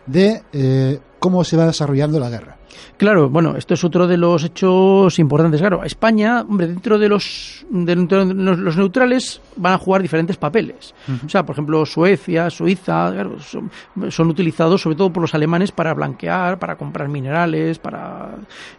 [0.05, 2.57] de eh, cómo se va desarrollando la guerra.
[2.97, 5.59] Claro, bueno, esto es otro de los hechos importantes.
[5.59, 10.93] Claro, España, hombre, dentro de los, dentro de los, neutrales van a jugar diferentes papeles.
[11.25, 13.71] O sea, por ejemplo, Suecia, Suiza, claro, son,
[14.09, 18.35] son utilizados sobre todo por los alemanes para blanquear, para comprar minerales, para...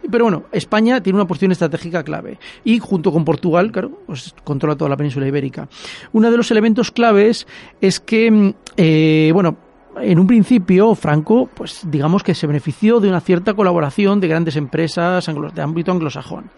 [0.09, 2.39] Pero bueno, España tiene una posición estratégica clave.
[2.63, 5.67] Y junto con Portugal, claro, pues controla toda la península ibérica.
[6.13, 7.47] Uno de los elementos claves
[7.81, 9.57] es que, mm, eh, bueno,
[10.01, 14.55] en un principio, Franco, pues digamos que se benefició de una cierta colaboración de grandes
[14.55, 16.49] empresas de ámbito anglosajón.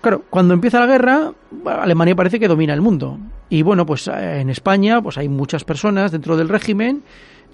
[0.00, 1.32] Claro, cuando empieza la guerra,
[1.64, 3.18] Alemania parece que domina el mundo.
[3.48, 7.02] Y bueno, pues en España pues hay muchas personas dentro del régimen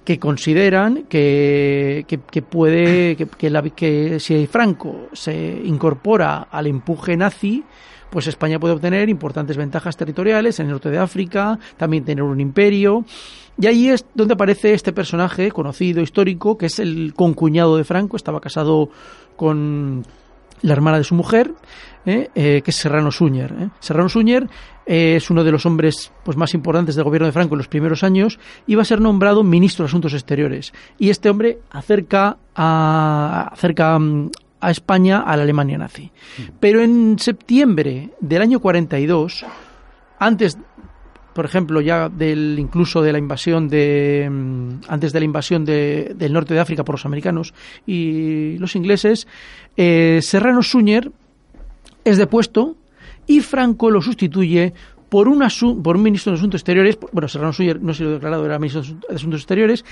[0.04, 7.62] que consideran que, que, puede que la- que si Franco se incorpora al empuje nazi,
[8.10, 12.40] pues España puede obtener importantes ventajas territoriales en el norte de África, también tener un
[12.40, 13.04] imperio.
[13.60, 18.16] Y ahí es donde aparece este personaje conocido, histórico, que es el concuñado de Franco,
[18.16, 18.90] estaba casado
[19.36, 20.04] con,
[20.62, 21.52] la hermana de su mujer,
[22.06, 22.30] ¿eh?
[22.34, 23.54] Eh, que es Serrano Suñer.
[23.58, 23.68] ¿eh?
[23.80, 24.48] Serrano Suñer
[24.86, 28.02] es uno de los hombres pues, más importantes del gobierno de Franco en los primeros
[28.02, 30.72] años y va a ser nombrado ministro de Asuntos Exteriores.
[30.98, 34.30] Y este hombre acerca a, acerca mm,
[34.60, 36.10] a España a la Alemania nazi.
[36.60, 39.44] Pero en septiembre del año 42,
[40.18, 40.58] antes
[41.34, 46.12] por ejemplo, ya del incluso de la invasión de mm, antes de la invasión de-
[46.16, 47.54] del norte de África por los americanos
[47.86, 49.28] y los ingleses,
[49.76, 51.12] eh, Serrano Suñer
[52.04, 52.74] es depuesto
[53.28, 54.74] y Franco lo sustituye
[55.08, 55.42] por un,
[55.82, 58.82] por un ministro de Asuntos Exteriores, bueno, Serrano Suñer no se lo declarado, era ministro
[58.82, 59.84] de Asun- de Asuntos Exteriores,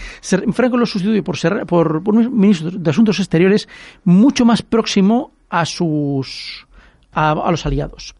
[0.52, 3.68] Franco lo sustituye por, Serra- por, un ministro de Asuntos Exteriores
[4.04, 6.66] mucho más próximo a sus
[7.12, 8.14] a los aliados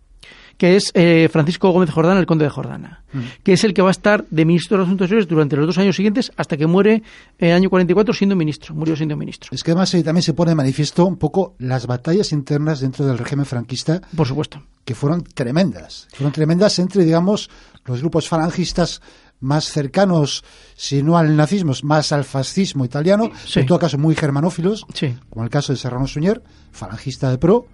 [0.56, 3.02] que es eh, Francisco Gómez Jordana, el conde de Jordana,
[3.42, 5.78] que es el que va a estar de ministro de Asuntos Exteriores durante los dos
[5.78, 7.02] años siguientes hasta que muere
[7.38, 9.50] en el año 44 siendo ministro, murió siendo ministro.
[9.52, 13.04] Es que además eh, también se pone de manifiesto un poco las batallas internas dentro
[13.06, 14.62] del régimen franquista, Por supuesto.
[14.84, 16.08] que fueron tremendas.
[16.14, 17.50] Fueron tremendas entre, digamos,
[17.84, 19.02] los grupos falangistas
[19.40, 20.42] más cercanos,
[20.74, 23.60] si no al nazismo, más al fascismo italiano, Sí.
[23.60, 25.14] en todo caso muy germanófilos, Sí.
[25.28, 26.42] como el caso de Serrano Suñer,
[26.72, 27.66] falangista de pro,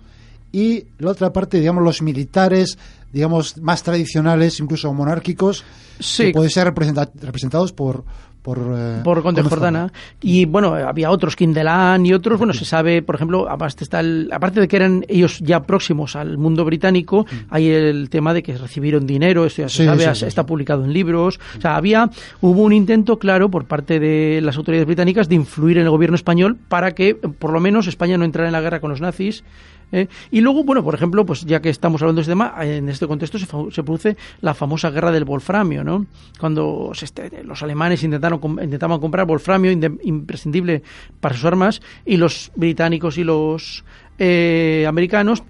[0.52, 2.78] y la otra parte, digamos, los militares,
[3.12, 5.64] digamos, más tradicionales, incluso monárquicos,
[5.98, 6.26] Sí.
[6.26, 8.04] que pueden ser representa- representados por...
[8.42, 9.92] Por, eh, por Conde Jordana.
[10.20, 14.28] Y bueno había otros Kindelán y otros bueno se sabe por ejemplo aparte está el-
[14.32, 18.58] aparte de que eran ellos ya próximos al mundo británico hay el tema de que
[18.58, 21.38] recibieron dinero esto ya se Sí, sabe está publicado en libros.
[21.56, 25.78] O sea había hubo un intento claro por parte de las autoridades británicas de influir
[25.78, 28.80] en el gobierno español para que por lo menos España no entrara en la guerra
[28.80, 29.44] con los nazis
[29.92, 30.08] ¿eh?
[30.30, 33.06] Y luego, bueno, por ejemplo, pues ya que estamos hablando de este tema, en este
[33.06, 36.06] contexto se, se produce la famosa guerra del wolframio, ¿no?
[36.40, 39.70] Cuando este- los alemanes intentaron intentaban comprar wolframio
[40.02, 40.82] imprescindible
[41.20, 43.84] para sus armas y los británicos y los
[44.18, 45.42] eh, americanos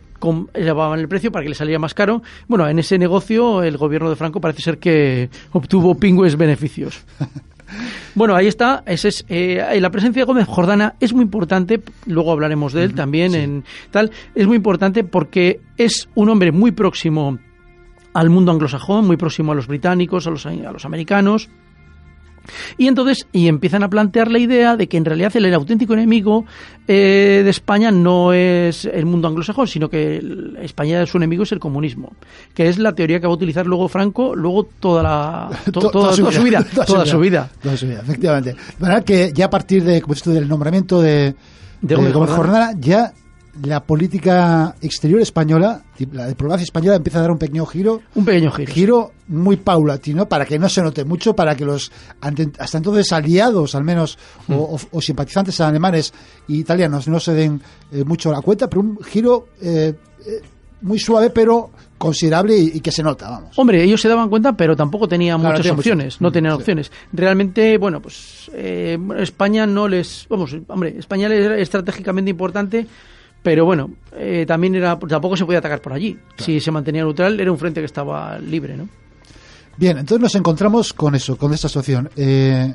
[0.55, 2.23] elevaban el precio para que le saliera más caro.
[2.47, 7.05] Bueno, en ese negocio el gobierno de Franco parece ser que obtuvo pingües beneficios.
[8.15, 8.83] Bueno, ahí está.
[8.87, 11.83] Ese es, eh, la presencia de Gómez Jordana es muy importante.
[12.07, 14.11] Luego hablaremos de él también en tal.
[14.35, 17.39] Es muy importante porque es un hombre muy próximo
[18.15, 21.49] al mundo anglosajón, muy próximo a los británicos, a los, a los americanos.
[22.79, 26.45] Y entonces y empiezan a plantear la idea de que en realidad el, auténtico enemigo
[26.89, 31.53] eh, de España no es el mundo anglosajón, sino que el- España su enemigo es
[31.53, 32.13] el comunismo,
[32.55, 35.91] que es la teoría que va a utilizar luego Franco, luego toda la to- To-
[35.91, 37.51] toda, toda su vida, toda su vida.
[37.63, 38.57] Toda su vida, efectivamente.
[38.79, 41.35] ¿Verdad que ya a partir de, como esto del nombramiento de,
[41.81, 42.67] de Gómez Gómez Jordana.
[42.67, 43.13] Jordana, ya
[43.65, 45.83] la política exterior española,
[46.13, 48.73] la diplomacia española empieza a dar un pequeño giro, Un pequeño giro.
[48.73, 53.75] giro muy paulatino para que no se note mucho, para que los hasta entonces aliados,
[53.75, 56.15] al menos, o, o- o simpatizantes alemanes
[56.49, 57.61] e italianos no se den
[57.93, 59.95] eh, mucho la cuenta, pero un giro eh,
[60.27, 60.41] eh,
[60.81, 63.57] muy suave, pero considerable y, y que se nota, vamos.
[63.57, 66.21] Hombre, ellos se daban cuenta, pero tampoco tenían Claro, muchas opciones.
[66.21, 66.59] No Mm, tenían sí.
[66.61, 66.93] opciones.
[67.13, 70.27] Realmente, bueno, pues eh, España no les.
[70.29, 72.87] Vamos, hombre, España era estratégicamente importante,
[73.43, 74.99] pero bueno, eh, también era.
[74.99, 76.19] Tampoco se podía atacar por allí.
[76.37, 78.89] Si se mantenía neutral, era un frente que estaba libre, ¿no?
[79.77, 82.11] Bien, entonces nos encontramos con eso, con esta situación.
[82.17, 82.75] Eh,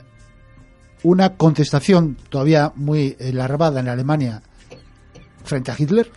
[1.03, 4.41] una contestación todavía muy larvada en Alemania
[5.43, 6.11] frente a Hitler.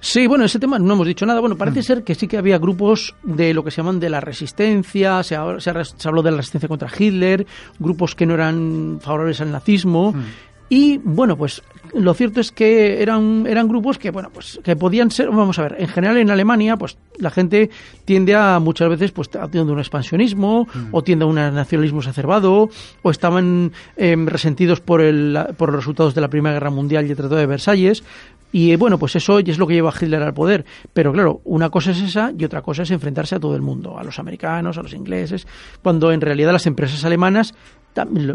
[0.00, 1.40] Sí, bueno, ese tema no hemos dicho nada.
[1.40, 1.58] Bueno, Mm.
[1.58, 5.22] parece ser que sí que había grupos de lo que se llaman de la resistencia,
[5.22, 7.46] se, ha- se, ha- se habló de la resistencia contra Hitler,
[7.78, 10.12] grupos que no eran favorables al nazismo.
[10.12, 10.22] Mm.
[10.68, 11.62] Y bueno, pues
[11.92, 15.62] lo cierto es que eran, eran grupos que, bueno, pues que podían ser, vamos a
[15.62, 17.70] ver, en general en Alemania, pues la gente
[18.04, 22.00] tiende a muchas veces, pues a tiende a un expansionismo, o tiende a un nacionalismo
[22.00, 22.70] exacerbado,
[23.02, 27.10] o estaban em, resentidos por, el, por los resultados de la Primera Guerra Mundial y
[27.10, 28.02] el Tratado de Versalles.
[28.50, 30.64] Y eh, bueno, pues eso es lo que lleva a Hitler al poder.
[30.92, 33.98] Pero claro, una cosa es esa y otra cosa es enfrentarse a todo el mundo,
[33.98, 35.46] a los americanos, a los ingleses,
[35.82, 37.54] cuando en realidad las empresas alemanas,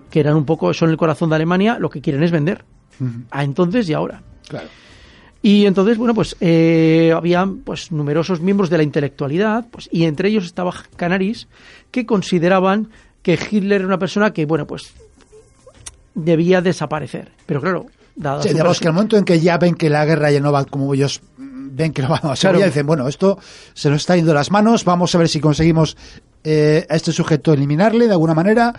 [0.10, 2.64] que eran un poco, son el corazón de Alemania, lo que quieren es vender.
[3.32, 4.22] A entonces y ahora.
[4.48, 4.68] Claro.
[5.42, 10.28] Y entonces, bueno, pues eh, había pues numerosos miembros de la intelectualidad, pues, y entre
[10.30, 11.48] ellos estaba Canaris,
[11.92, 12.90] que consideraban
[13.22, 14.92] que Hitler era una persona que, bueno, pues
[16.14, 17.32] debía desaparecer.
[17.46, 17.86] Pero claro,
[18.16, 20.52] dada Sí, digamos que al momento en que ya ven que la guerra ya no
[20.52, 22.66] va como ellos ven que no va a ser, Claro.
[22.66, 23.40] dicen, bueno, esto
[23.74, 25.96] se nos está yendo de las manos, vamos a ver si conseguimos
[26.44, 28.74] eh, a este sujeto eliminarle de alguna manera.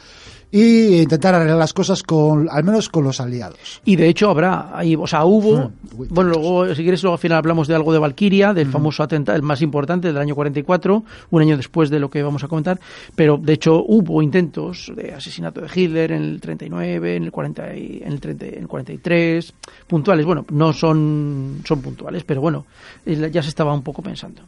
[0.53, 3.81] Y intentar arreglar las cosas con, al menos con los aliados.
[3.85, 7.15] Y de hecho habrá, ahí, o sea, hubo, Mm, uy, bueno, luego, si quieres, luego
[7.15, 10.35] al final hablamos de algo de Valkyria, del famoso atentado, el más importante del año
[10.35, 12.81] 44, un año después de lo que vamos a comentar,
[13.15, 17.77] pero de hecho hubo intentos de asesinato de Hitler en el 39, en el 40,
[17.77, 19.55] y- en el, 30 en el 43,
[19.87, 22.67] puntuales, bueno, no son, son puntuales, pero bueno,
[23.07, 24.43] eh, ya se estaba un poco pensando.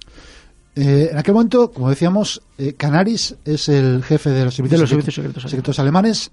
[0.75, 4.83] Eh, en aquel momento, como decíamos, eh, Canaris es el jefe de los servicios, De
[4.83, 6.31] los secretos, servicios secretos alemanes,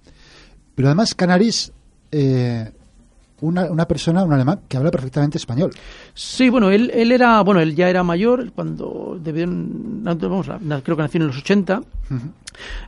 [0.75, 1.73] pero además Canaris,
[2.11, 2.71] eh,
[3.41, 5.71] una, una persona, un alemán, que habla perfectamente español.
[6.13, 10.47] Sí, bueno, él, él era, bueno, él ya era mayor cuando debieron, vamos,
[10.83, 11.81] creo que nació en los 80.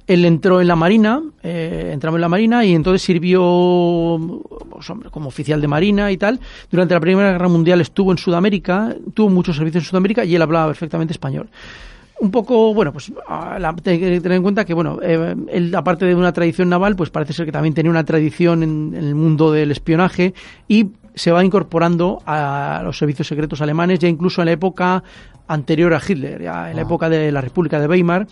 [0.07, 4.19] Él entró en la Marina, eh, entramos en la Marina y entonces sirvió
[4.69, 6.39] pues, hombre, como oficial de Marina y tal.
[6.69, 10.41] Durante la Primera Guerra Mundial estuvo en Sudamérica, tuvo muchos servicios en Sudamérica y él
[10.41, 11.49] hablaba perfectamente español.
[12.21, 15.73] Un poco, bueno, pues a la- hay que tener en cuenta que, bueno, eh, él,
[15.73, 19.03] aparte de una tradición naval, pues parece ser que también tenía una tradición en, en
[19.05, 20.35] el mundo del espionaje
[20.67, 25.03] y se va incorporando a los servicios secretos alemanes, ya incluso en la época
[25.47, 28.27] anterior a Hitler, ya en la época de la República de Weimar.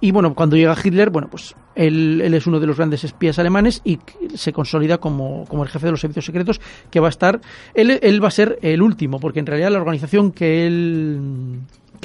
[0.00, 3.38] Y bueno, cuando llega Hitler, bueno, pues él, él es uno de los grandes espías
[3.38, 4.00] alemanes y
[4.34, 6.60] se consolida como, como el jefe de los servicios secretos,
[6.90, 7.40] que va a estar,
[7.74, 11.20] él, él va a ser el último, porque en realidad la organización que él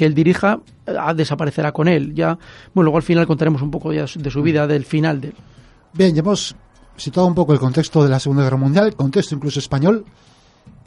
[0.00, 2.14] que él dirija eh, desaparecerá con él.
[2.14, 2.38] Ya,
[2.72, 5.34] bueno, luego al final contaremos un poco ya de su vida, del final de él.
[5.92, 6.56] Bien, ya hemos
[6.96, 10.06] situado un poco el contexto de la Segunda Guerra Mundial, contexto incluso español,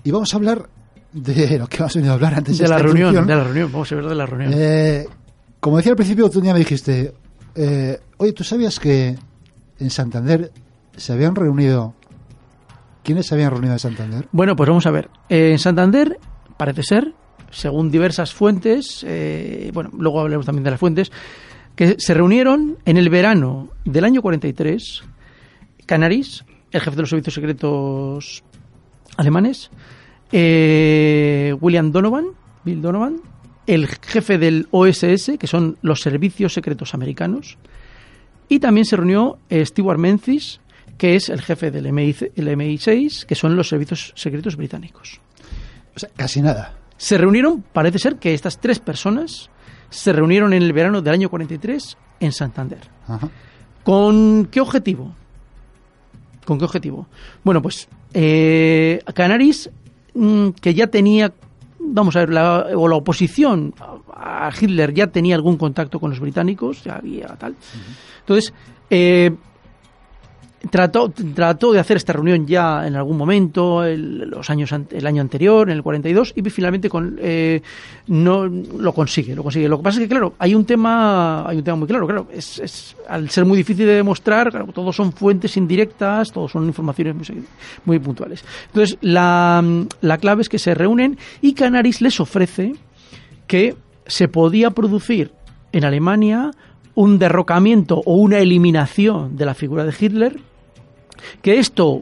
[0.03, 0.67] y vamos a hablar
[1.11, 3.71] de lo que hemos venido a hablar antes De la esta reunión, de la reunión,
[3.71, 4.51] vamos a ver de la reunión.
[4.55, 5.05] Eh,
[5.59, 7.13] como decía al principio, tú un día me dijiste,
[7.53, 9.15] eh, oye, ¿tú sabías que
[9.77, 10.51] en Santander
[10.97, 11.93] se habían reunido...
[13.03, 14.27] ¿Quiénes se habían reunido en Santander?
[14.31, 15.09] Bueno, pues vamos a ver.
[15.29, 16.17] Eh, en Santander,
[16.57, 17.13] parece ser,
[17.53, 21.11] según diversas fuentes, eh, bueno, luego hablaremos también de las fuentes,
[21.75, 25.03] que se reunieron en el verano del año 43,
[25.85, 28.43] Canaris, el jefe de los servicios secretos
[29.17, 29.69] alemanes,
[30.31, 32.25] eh, William Donovan,
[32.63, 33.21] Bill Donovan,
[33.67, 37.57] el jefe del OSS, que son los servicios secretos americanos,
[38.49, 40.59] y también se reunió eh, Stewart Menzies,
[40.97, 45.21] que es el jefe del MI, el MI6, que son los servicios secretos británicos.
[45.95, 46.73] O sea, casi nada.
[47.03, 49.49] Se reunieron, parece ser que estas tres personas
[49.89, 52.79] se reunieron en el verano del año 43 en Santander.
[53.05, 53.27] Ajá.
[53.83, 55.13] ¿Con qué objetivo?
[56.45, 57.07] ¿Con qué objetivo?
[57.43, 59.69] Bueno, pues eh, Canaris,
[60.13, 61.33] mm, que ya tenía,
[61.77, 66.11] vamos a ver, la, o la oposición a a Hitler ya tenía algún contacto con
[66.11, 67.55] los británicos, ya había tal.
[68.21, 68.53] Entonces,
[68.89, 69.35] eh,
[70.69, 75.21] trató, trató de hacer esta reunión ya en algún momento, el, los años, el año
[75.21, 77.61] anterior, en el 42, y finalmente con, eh,
[78.07, 79.67] no lo consigue, lo consigue.
[79.67, 82.27] Lo que pasa es que, claro, hay un tema, hay un tema muy claro, claro,
[82.31, 86.65] es, es- al ser muy difícil de demostrar, claro, todos son fuentes indirectas, todos son
[86.65, 87.43] informaciones muy,
[87.85, 88.43] muy puntuales.
[88.67, 89.63] Entonces, la,
[90.01, 92.73] la clave es que se reúnen y Canaris les ofrece
[93.47, 93.75] que
[94.07, 95.31] se podía producir
[95.71, 96.51] en Alemania
[96.95, 100.39] un derrocamiento o una eliminación de la figura de Hitler,
[101.41, 102.01] que esto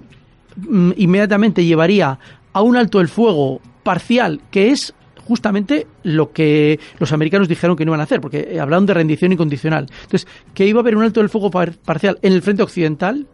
[0.55, 2.17] mm, inmediatamente llevaría
[2.53, 4.93] a un alto el fuego parcial, que es
[5.25, 8.93] justamente lo que los americanos dijeron que no iban a hacer, porque eh, hablaron de
[8.93, 9.87] rendición incondicional.
[10.03, 13.27] Entonces, que iba a haber un alto del fuego par- parcial en el frente occidental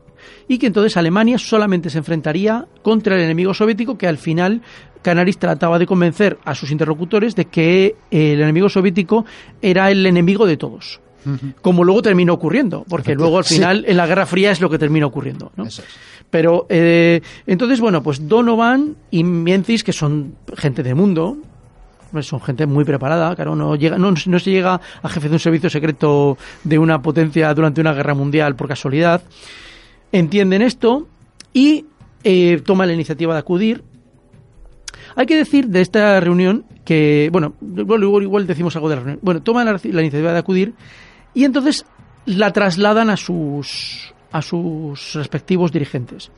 [0.47, 4.61] y que entonces Alemania solamente se enfrentaría contra el enemigo soviético que al final
[5.01, 9.25] Canaris trataba de convencer a sus interlocutores de que eh, el enemigo soviético
[9.61, 10.99] era el enemigo de todos.
[11.61, 13.55] Como luego terminó ocurriendo, porque luego al Sí.
[13.55, 15.51] final en la Guerra Fría es lo que termina ocurriendo.
[15.57, 15.65] ¿no?
[15.65, 15.88] Eso es.
[16.30, 21.38] Pero eh, entonces, bueno, pues Donovan y Miencis, que son gente de mundo,
[22.11, 25.36] pues son gente muy preparada, claro, no, llega, no, no se llega a jefe de
[25.36, 29.22] un servicio secreto de una potencia durante una guerra mundial por casualidad,
[30.11, 31.07] entienden esto
[31.53, 31.86] y
[32.24, 33.84] eh, toman la iniciativa de acudir.
[35.15, 39.20] Hay que decir de esta reunión que, bueno, igual, igual, decimos algo de la reunión.
[39.22, 40.74] Bueno, toman la, la iniciativa de acudir
[41.38, 41.85] y entonces
[42.25, 46.31] la trasladan a sus, a sus respectivos dirigentes.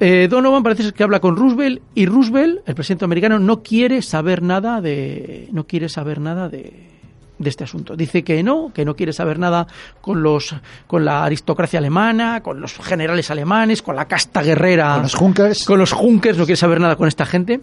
[0.00, 4.42] Eh, Donovan parece que habla con Roosevelt y Roosevelt, el presidente americano, no quiere saber
[4.42, 6.97] nada de no quiere saber nada de,
[7.38, 7.96] de este asunto.
[7.96, 9.66] Dice que no, que no quiere saber nada
[10.00, 10.54] con los
[10.86, 15.64] con la aristocracia alemana, con los generales alemanes, con la casta guerrera, Con los Junkers.
[15.64, 17.60] con los Junkers, no quiere saber nada con esta gente.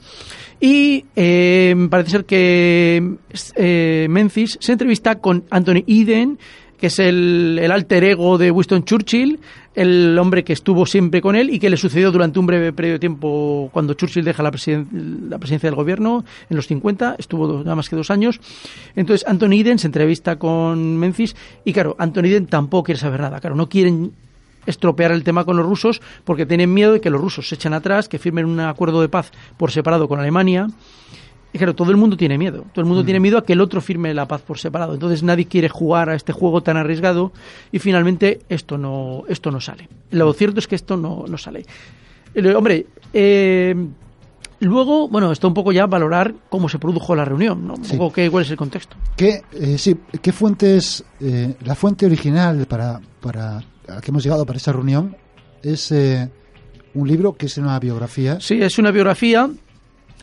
[0.60, 3.18] Y eh, parece ser que
[3.56, 6.40] eh, Memphis se entrevista con Anthony Eden,
[6.86, 9.40] es el, el alter ego de Winston Churchill,
[9.76, 12.94] el hombre que estuvo siempre con él y que le sucedió durante un breve periodo
[12.94, 17.48] de tiempo cuando Churchill deja la, presiden- la presidencia del gobierno en los 50, estuvo
[17.48, 18.40] dos- nada más que dos años.
[18.96, 23.40] Entonces Anthony Eden se entrevista con Memphis y claro, Anthony Eden tampoco quiere saber nada,
[23.40, 24.12] claro, no quieren
[24.66, 27.74] estropear el tema con los rusos porque tienen miedo de que los rusos se echen
[27.74, 30.68] atrás, que firmen un acuerdo de paz por separado con Alemania.
[31.56, 32.66] Y claro, todo el mundo tiene miedo.
[32.74, 34.94] Todo el mundo tiene miedo a que el otro firme la paz por separado.
[34.94, 37.32] Entonces nadie quiere jugar a este juego tan arriesgado
[37.72, 39.88] y finalmente esto no, esto no sale.
[40.12, 41.66] Lo cierto es que esto no, no sale.
[42.34, 43.74] Eh, Hombre, eh,
[44.60, 47.76] luego, bueno, esto un poco ya valorar cómo se produjo la reunión, ¿no?
[47.76, 47.96] Un Sí.
[47.96, 48.98] poco qué, cuál es el contexto.
[49.16, 53.64] ¿Qué, eh, sí, ¿qué fuentes, eh, la fuente original para, para a
[53.96, 55.16] la que hemos llegado para esta reunión
[55.64, 56.30] es eh,
[56.96, 59.50] un libro que es una biografía, Sí, es una biografía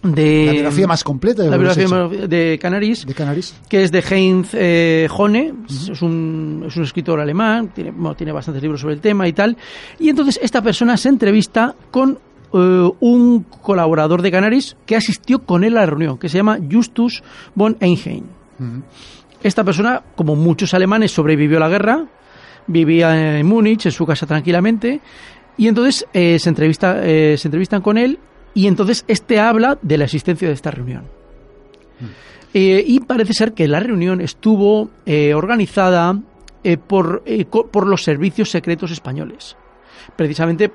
[0.02, 0.46] de...
[0.46, 1.86] la biografía más completa de la biografía
[2.26, 3.54] de Canaris, de Canaris.
[3.68, 8.32] que es de Heinz eh, Hone, es, un, es un escritor alemán, tiene, bueno, tiene
[8.32, 9.56] bastantes libros sobre el tema y tal.
[9.98, 12.18] Y entonces esta persona se entrevista con
[12.52, 16.58] eh, un colaborador de Canaris que asistió con él a la reunión, que se llama
[16.70, 17.22] Justus
[17.54, 18.24] von Einheim.
[19.42, 22.06] Esta persona, como muchos alemanes, sobrevivió a la guerra,
[22.66, 25.00] vivía en Múnich, en su casa tranquilamente,
[25.56, 28.18] y entonces eh, se, entrevista, eh, se entrevistan con él,
[28.54, 31.04] y entonces este habla de la existencia de esta reunión.
[32.54, 36.18] Eh, y parece ser que la reunión estuvo eh, organizada
[36.64, 39.56] eh, por, eh, por los servicios secretos españoles.
[40.16, 40.70] Precisamente eh,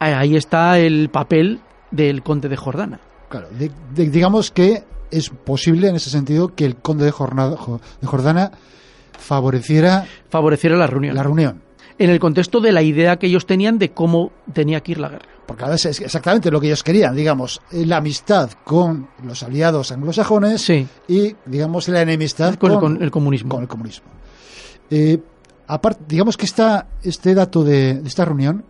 [0.00, 3.00] ahí está el papel del conde de Jordana.
[3.28, 8.06] Claro, de- de- digamos que es posible en ese sentido que el conde de, de
[8.06, 8.52] Jordana
[9.18, 11.14] favoreciera Favoreciera la reunión.
[11.14, 11.62] la reunión.
[11.98, 15.08] En el contexto de la idea que ellos tenían de cómo tenía que ir la
[15.08, 15.26] guerra.
[15.46, 19.42] Porque a veces es exactamente lo que ellos querían, digamos, eh, la amistad con los
[19.42, 23.50] aliados anglosajones Sí, y, digamos, la enemistad con, con, el, con el comunismo.
[23.50, 24.06] con el comunismo.
[24.90, 25.18] Eh,
[25.68, 28.64] aparte, digamos que esta, este dato de, de esta reunión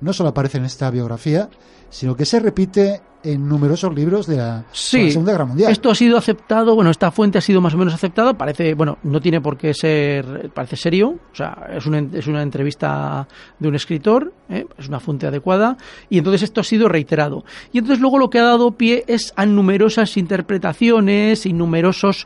[0.00, 1.48] no solo aparece en esta biografía,
[1.90, 4.98] sino que se repite en numerosos libros de la, Sí.
[4.98, 5.72] de la Segunda Guerra Mundial.
[5.72, 8.98] Esto ha sido aceptado, bueno, esta fuente ha sido más o menos aceptada, parece, bueno,
[9.02, 13.26] no tiene por qué ser, parece serio, o sea, es una, es una entrevista
[13.58, 14.66] de un escritor, ¿eh?
[14.78, 15.76] es una fuente adecuada,
[16.08, 17.44] y entonces esto ha sido reiterado.
[17.72, 22.24] Y entonces luego lo que ha dado pie es a numerosas interpretaciones y numerosas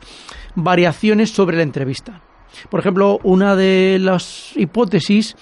[0.55, 2.21] variaciones sobre la entrevista.
[2.69, 5.35] Por ejemplo, una de las hipótesis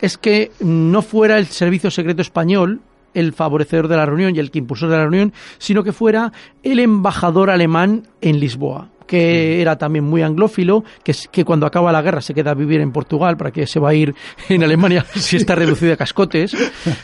[0.00, 2.80] es que no fuera el servicio secreto español
[3.16, 6.32] el favorecedor de la reunión y el que impulsor de la reunión, sino que fuera
[6.62, 12.02] el embajador alemán en Lisboa que era también muy anglófilo, que, que cuando acaba la
[12.02, 14.14] guerra se queda a vivir en Portugal para que se va a ir
[14.48, 16.56] en Alemania si está reducido a cascotes.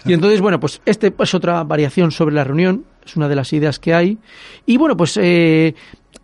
[0.05, 3.53] Y entonces, bueno, pues este es otra variación sobre la reunión, es una de las
[3.53, 4.19] ideas que hay.
[4.67, 5.75] Y bueno, pues eh,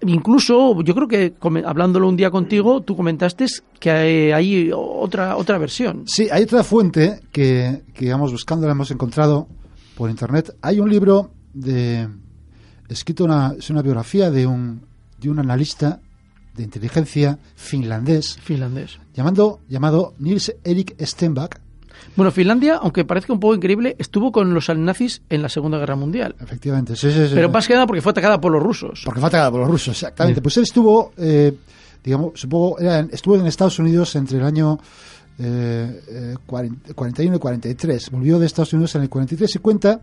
[0.03, 1.35] incluso yo creo que
[1.65, 3.47] hablándolo un día contigo, tú comentaste
[3.79, 6.05] que hay, hay otra, otra versión.
[6.07, 9.49] Sí, hay otra fuente que, que digamos, buscando la hemos encontrado
[9.99, 10.57] por internet.
[10.63, 12.09] Hay un libro de
[12.89, 14.87] escrito una, es una biografía de un,
[15.19, 16.01] de un analista
[16.55, 18.99] de inteligencia finlandés Finlandés.
[19.13, 21.61] llamando, llamado Nils Erik Stenback.
[22.15, 25.97] Bueno, Finlandia, aunque parezca un poco increíble, estuvo con los nazis en la Segunda Guerra
[25.97, 26.37] Mundial.
[26.41, 27.35] Efectivamente, sí, sí, sí.
[27.35, 29.03] Pero más que nada porque fue atacada por los rusos.
[29.05, 30.39] porque fue atacada por los rusos, exactamente.
[30.39, 30.43] Sí.
[30.43, 31.57] Pues él estuvo, eh,
[32.05, 34.79] digamos, supongo, era estuvo en Estados Unidos entre el año
[35.39, 38.11] eh, eh, 40 41 y 43.
[38.11, 40.01] Volvió de Estados Unidos en el 43 y cuenta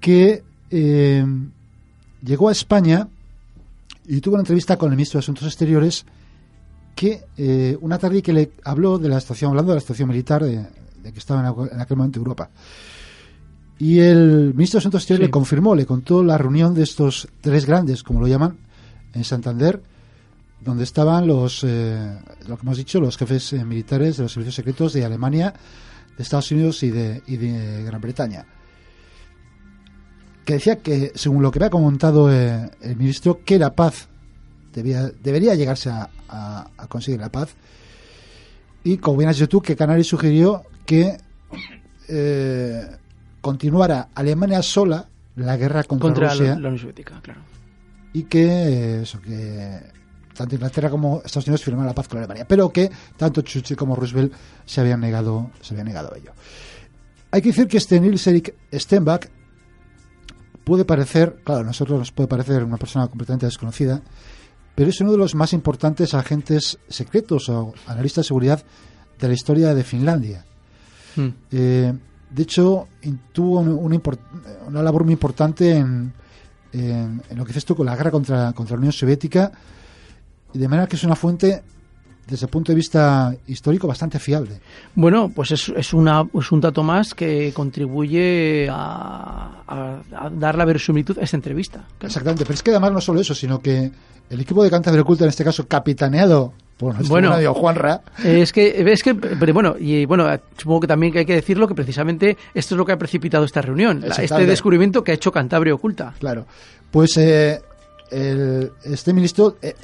[0.00, 1.24] que eh,
[2.22, 3.08] llegó a España
[4.06, 6.04] y tuvo una entrevista con el ministro de Asuntos Exteriores
[6.94, 10.44] que eh, una tarde que le habló de la situación, hablando de la situación militar
[10.44, 10.64] de,
[11.02, 12.50] de que estaba en, aqu- en aquel momento Europa.
[13.78, 15.28] Y el ministro de Asuntos Exteriores Sí.
[15.28, 18.56] le confirmó, le contó la reunión de estos tres grandes, como lo llaman,
[19.14, 19.82] en Santander,
[20.60, 22.16] donde estaban los, eh,
[22.48, 25.52] lo que hemos dicho, los jefes eh, militares de los servicios secretos de Alemania,
[26.16, 28.46] de Estados Unidos y de, y de Gran Bretaña.
[30.44, 34.08] Que decía que, según lo que había comentado eh, el ministro, que la paz
[34.72, 37.54] debía, debería llegarse a, a- a conseguir la paz.
[38.84, 41.16] Y como bien has dicho tú, que Canales sugirió que
[42.08, 42.86] eh,
[43.40, 47.40] continuara Alemania sola la guerra contra, contra Rusia la, la Unión Soviética, claro.
[48.12, 49.80] y que eso que
[50.34, 53.94] tanto Inglaterra como Estados Unidos firmaran la paz con Alemania, pero que tanto Churchill como
[53.96, 54.32] Roosevelt
[54.66, 56.32] se habían negado, se habían negado a ello.
[57.30, 59.26] Hay que decir que este Nils Erik Stenbach
[60.64, 64.00] puede parecer, claro, a nosotros nos puede parecer una persona completamente desconocida,
[64.74, 68.62] pero es uno de los más importantes agentes secretos o analistas de seguridad
[69.18, 70.44] de la historia de Finlandia.
[71.16, 71.28] Hmm.
[71.52, 71.92] Eh,
[72.30, 72.88] de hecho,
[73.32, 74.02] tuvo un-
[74.66, 76.12] una labor muy importante en,
[76.72, 79.52] en, en lo que dices tú con la guerra contra, contra la Unión Soviética,
[80.54, 81.62] y de manera que es una fuente,
[82.26, 84.58] desde el punto de vista histórico, bastante fiable.
[84.94, 90.56] Bueno, pues es, es, una, es un dato más que contribuye a, a- a dar
[90.56, 91.84] la verosimilitud a esta entrevista.
[92.00, 93.90] Exactamente, pero es que además no solo eso, sino que
[94.30, 97.28] el equipo de Cantabria Oculta, en este caso capitaneado Bueno, esto Bueno.
[98.24, 100.26] Es que, es que, pero bueno, y bueno,
[100.56, 103.60] supongo que también hay que decirlo que precisamente esto es lo que ha precipitado esta
[103.60, 106.14] reunión, la- este descubrimiento que ha hecho Cantabria Oculta.
[106.18, 106.46] Claro.
[106.90, 107.60] Pues eh,
[108.10, 109.74] el- este ministro eh,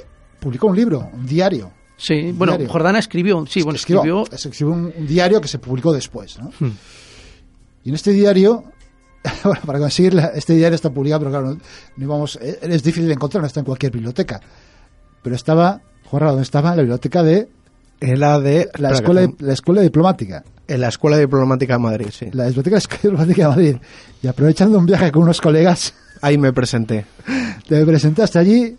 [0.41, 1.71] publicó un libro, un diario.
[1.95, 2.69] Sí, bueno, Diario.
[2.73, 6.39] Jordana escribió, sí, bueno, escribió, escribió un, un diario que se publicó después.
[6.39, 6.51] ¿no?
[6.59, 6.71] Hmm.
[7.83, 8.63] Y en este diario,
[9.43, 11.59] bueno, para conseguir la- este diario está publicado, pero claro, no,
[11.97, 14.41] no íbamos, eh, es difícil de encontrar, no está en cualquier biblioteca.
[15.21, 16.71] Pero estaba, Juanra, ¿dónde estaba?
[16.71, 17.47] En la biblioteca de
[17.99, 20.43] En la de la escuela, que- la escuela diplomática.
[20.67, 22.25] en la Escuela Diplomática de Madrid, sí.
[22.31, 23.75] La biblioteca de la Escuela Diplomática de Madrid.
[24.23, 27.05] Y aprovechando un viaje con unos colegas, Ahí me presenté.
[27.67, 28.77] te presentaste allí.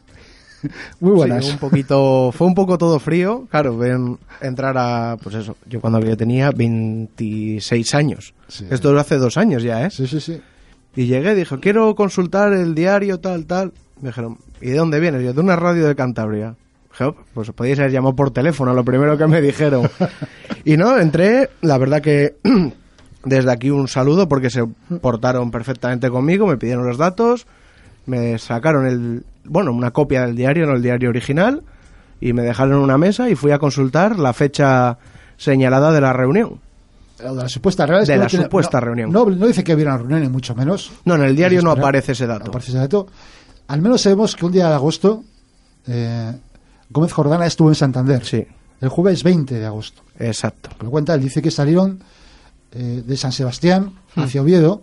[1.01, 1.45] Muy buenas.
[1.45, 5.81] Sí, un poquito, fue un poco todo frío, claro, ven entrar a, pues eso, yo
[5.81, 8.35] cuando yo tenía 26 años.
[8.49, 8.67] Sí.
[8.71, 9.91] Esto hace dos años ya, ¿eh?
[9.91, 10.41] Sí, sí, sí.
[10.95, 13.73] Y llegué, dijo, quiero consultar el diario, tal, tal.
[14.01, 15.23] Me dijeron, ¿y de dónde vienes?
[15.23, 16.55] Yo, de una radio de Cantabria.
[16.91, 19.89] Dije, "Oh, pues os podíais haber llamado por teléfono, lo primero que me dijeron.
[20.65, 22.37] y no, entré, la verdad que
[23.25, 24.65] desde aquí un saludo porque se
[25.01, 27.47] portaron perfectamente conmigo, me pidieron los datos,
[28.05, 31.62] me sacaron el, bueno, una copia del diario, no el diario original,
[32.20, 34.99] y me dejaron en una mesa y fui a consultar la fecha
[35.36, 36.61] señalada de la reunión.
[37.18, 39.12] De la supuesta De la no tiene- supuesta no- reunión.
[39.12, 40.93] No, no dice que hubiera una reunión, ni mucho menos.
[41.05, 42.49] No, en el diario no aparece ese dato.
[42.51, 43.07] aparece ese dato.
[43.68, 45.22] Al menos sabemos que un día de agosto
[45.86, 46.32] eh,
[46.90, 48.24] Gómez Jordana estuvo en Santander.
[48.24, 48.47] Sí,
[48.80, 50.03] El jueves 20 de agosto.
[50.18, 50.70] exacto.
[50.80, 52.01] Lo cuenta, él dice que salieron
[52.72, 54.20] eh, de San Sebastián Hmm.
[54.22, 54.82] hacia Oviedo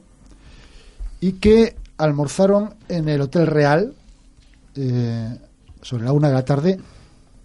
[1.22, 3.94] y que almorzaron en el Hotel Real
[4.76, 5.38] eh,
[5.82, 6.80] sobre la una de la tarde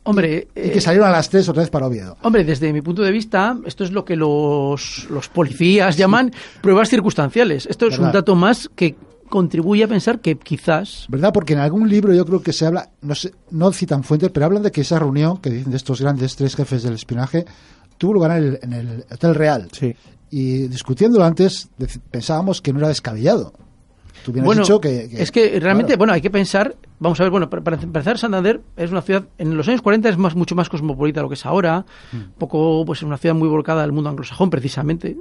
[0.05, 2.17] hombre, y eh, que salieron a las 3 otra vez para Oviedo.
[2.23, 6.89] Hombre, desde mi punto de vista, esto es lo que los, los policías llaman pruebas
[6.89, 7.67] circunstanciales.
[7.67, 8.95] Esto es un dato más que
[9.29, 11.07] contribuye a pensar que quizás...
[11.09, 11.33] ¿Verdad?
[11.33, 14.47] Porque en algún libro yo creo que se habla, no, sé, no citan fuentes, pero
[14.47, 17.45] hablan de que esa reunión que dicen de estos grandes tres jefes del espionaje
[17.99, 19.69] tuvo lugar en el, en el Hotel Real.
[19.73, 19.97] Sí.
[20.31, 21.69] Y discutiéndolo antes,
[22.11, 23.53] pensábamos que no era descabellado.
[24.25, 25.99] Tú bien has bueno, dicho que, es que realmente, claro.
[25.99, 29.25] bueno, hay que pensar, vamos a ver, bueno, para, para empezar, Santander es una ciudad,
[29.37, 32.39] en los años 40 es más, mucho más cosmopolita de lo que es ahora, Mm.
[32.39, 35.17] poco, pues una ciudad muy volcada al mundo anglosajón, precisamente,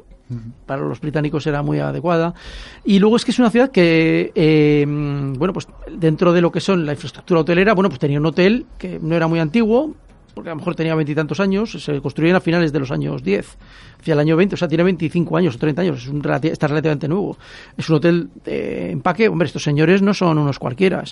[0.66, 2.34] para los británicos era muy adecuada,
[2.86, 6.62] y luego es que es una ciudad que, eh, bueno, pues dentro de lo que
[6.62, 9.94] son la infraestructura hotelera, bueno, pues tenía un hotel que no era muy antiguo,
[10.34, 13.58] porque a lo mejor tenía veintitantos años, se construyeron a finales de los años 10,
[14.00, 16.68] hacia el año 20, o sea, tiene 25 años o 30 años, es un está
[16.68, 17.38] relativamente nuevo.
[17.78, 21.04] Es un hotel de empaque, hombre, estos señores no son unos cualquiera.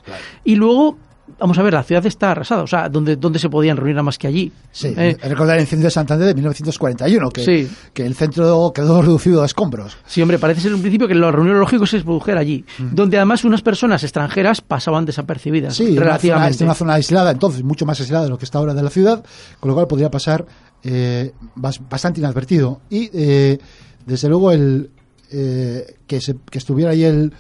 [0.43, 0.97] Y luego,
[1.39, 4.03] vamos a ver, la ciudad está arrasada, o sea, ¿dónde, dónde se podían reunir nada
[4.03, 4.51] más que allí?
[4.71, 7.69] Sí, Eh, recordar el incendio de Santander de 1941, que, Sí.
[7.93, 9.97] que el centro quedó reducido a escombros.
[10.05, 13.43] Sí, hombre, parece ser un principio que la reunión lógico se produjera allí, donde además
[13.43, 15.77] unas personas extranjeras pasaban desapercibidas, Mm.
[15.77, 16.55] Sí, una zona, relativamente.
[16.55, 18.89] es una zona aislada, entonces mucho más aislada de lo que está ahora de la
[18.89, 19.23] ciudad,
[19.59, 20.45] con lo cual podría pasar
[20.83, 22.81] eh, bas- bastante inadvertido.
[22.89, 23.59] Y eh,
[24.05, 24.89] desde luego el
[25.29, 27.31] que, se- que estuviera ahí el,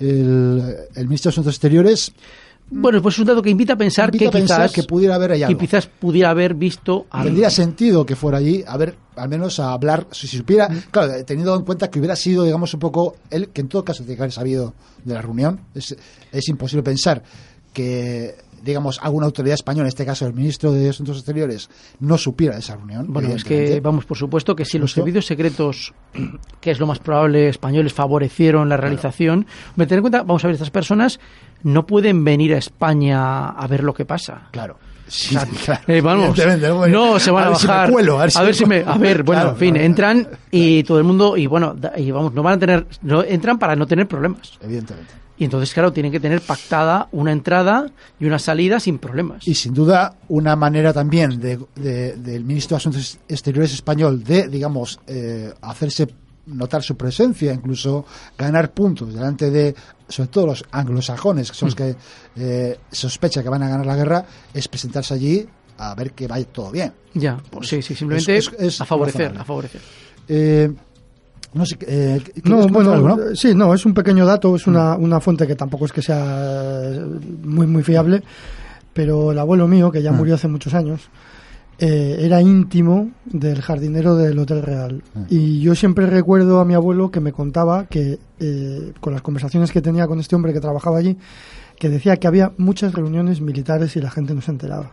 [0.00, 2.12] el, el ministro de Asuntos Exteriores
[2.74, 4.82] Bueno, pues es un dato que invita a pensar invita que a pensar quizás que
[4.84, 5.58] pudiera haber que algo.
[5.58, 7.26] quizás pudiera haber visto algo.
[7.26, 11.54] Tendría sentido que fuera allí, a ver, al menos a hablar, si supiera, claro, teniendo
[11.54, 14.22] en cuenta que hubiera sido, digamos, un poco, él, que en todo caso tiene que
[14.22, 15.94] haber sabido de la reunión, es,
[16.32, 17.22] es imposible pensar
[17.72, 21.68] que, digamos, alguna autoridad española, en este caso el ministro de Asuntos Exteriores,
[22.00, 23.06] no supiera de esa reunión.
[23.12, 25.92] Bueno, es que, vamos, por supuesto que si los servicios secretos,
[26.60, 30.48] que es lo más probable, españoles favorecieron la realización, hombre, ten en cuenta, vamos a
[30.48, 31.18] ver, estas personas
[31.64, 34.48] no pueden venir a España a ver lo que pasa.
[34.50, 34.76] Claro.
[35.06, 36.38] Sí, claro, Eh, vamos,
[36.88, 37.90] no se van a, ver si me bajar.
[37.90, 41.04] cuelo, a ver si me, a ver, bueno, Claro, en fin, entran y todo el
[41.04, 44.58] mundo y bueno, y vamos, no van a tener, no entran para no tener problemas.
[44.62, 45.12] Evidentemente.
[45.38, 47.90] Y entonces, claro, tienen que tener pactada una entrada
[48.20, 49.46] y una salida sin problemas.
[49.48, 54.46] Y sin duda, una manera también de, de- del ministro de Asuntos Exteriores español de,
[54.46, 56.06] digamos, eh, hacerse
[56.46, 58.04] notar su presencia, incluso
[58.36, 59.74] ganar puntos delante de,
[60.08, 61.94] sobre todo los anglosajones, que son los que
[62.36, 65.46] eh, sospecha que van a ganar la guerra, es presentarse allí
[65.78, 66.92] a ver que vaya todo bien.
[67.14, 69.40] Ya, pues sí, sí, simplemente es- es a favorecer, razonable.
[69.40, 69.80] a favorecer.
[70.28, 70.72] Eh,
[71.54, 73.22] no sé, eh, ¿quieres No, comentar bueno, algo, no?
[73.30, 76.00] eh, sí, no, es un pequeño dato, es una, una fuente que tampoco es que
[76.02, 76.92] sea
[77.44, 78.22] muy, muy fiable,
[78.92, 80.14] pero el abuelo mío, que ya Ah.
[80.14, 81.02] murió hace muchos años,
[81.84, 85.02] eh, era íntimo del jardinero del Hotel Real.
[85.16, 85.24] Ah.
[85.28, 89.72] Y yo siempre recuerdo a mi abuelo que me contaba que, eh, con las conversaciones
[89.72, 91.18] que tenía con este hombre que trabajaba allí,
[91.80, 94.92] que decía que había muchas reuniones militares y la gente no se enteraba.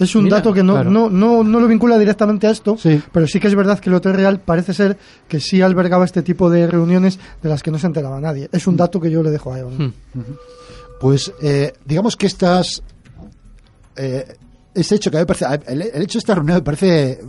[0.00, 0.90] Es un Mira, dato que no, claro.
[0.90, 3.00] no, no, no lo vincula directamente a esto, Sí.
[3.12, 6.24] pero sí que es verdad que el Hotel Real parece ser que sí albergaba este
[6.24, 8.48] tipo de reuniones de las que no se enteraba nadie.
[8.50, 9.76] Es un dato que yo le dejo a Evan.
[10.12, 10.22] Hmm.
[11.00, 12.82] Pues eh, digamos que estas
[13.94, 14.24] eh,
[14.74, 17.20] ese hecho que a mí me parece, el, el hecho de esta reunión me parece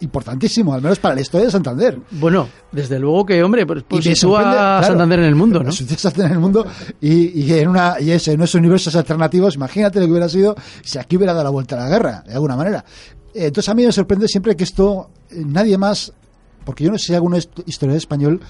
[0.00, 1.98] importantísimo, al menos para la historia de Santander.
[2.10, 5.34] Bueno, desde luego que, hombre, pues, pues me sitúa sorprende, a claro, Santander en el
[5.34, 5.72] mundo, ¿no?
[5.72, 6.66] sitúa Santander en el mundo
[7.00, 10.54] y, y en una y ese, en esos universos alternativos, imagínate lo que hubiera sido
[10.82, 12.84] si aquí hubiera dado la vuelta a la guerra, de alguna manera.
[13.34, 16.12] Eh, Entonces a mí me sorprende siempre que esto eh, nadie más,
[16.64, 18.40] porque yo no sé si algún est- historiador español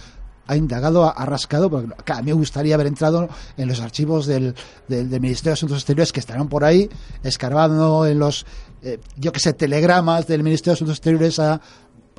[0.47, 4.27] ha indagado, ha, ha rascado, porque a mí me gustaría haber entrado en los archivos
[4.27, 4.55] del,
[4.89, 6.89] del, del Ministerio de Asuntos Exteriores que estarán por ahí,
[7.23, 8.47] escarbando en los,
[8.83, 11.61] eh, yo que sé, telegramas del Ministerio de Asuntos Exteriores a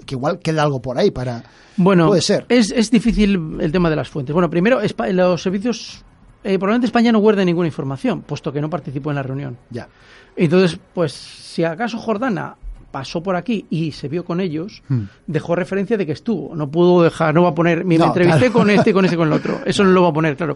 [0.06, 1.44] que igual queda algo por ahí para...
[1.76, 2.46] Bueno, Puede ser.
[2.50, 4.34] Es, es difícil el tema de las fuentes.
[4.34, 4.80] Bueno, primero,
[5.12, 6.04] los servicios.
[6.44, 9.58] eh, probablemente España no guarde ninguna información, puesto que no participó en la reunión.
[9.70, 9.88] Ya.
[10.36, 12.56] Entonces, pues, si acaso Jordana
[12.98, 15.04] pasó por aquí y se vio con ellos, Hmm.
[15.28, 16.56] dejó referencia de que estuvo.
[16.56, 18.54] No pudo dejar, no va a poner, me, entrevisté claro.
[18.54, 19.60] con este, con este, con el otro.
[19.66, 20.56] Eso no lo va a poner, claro.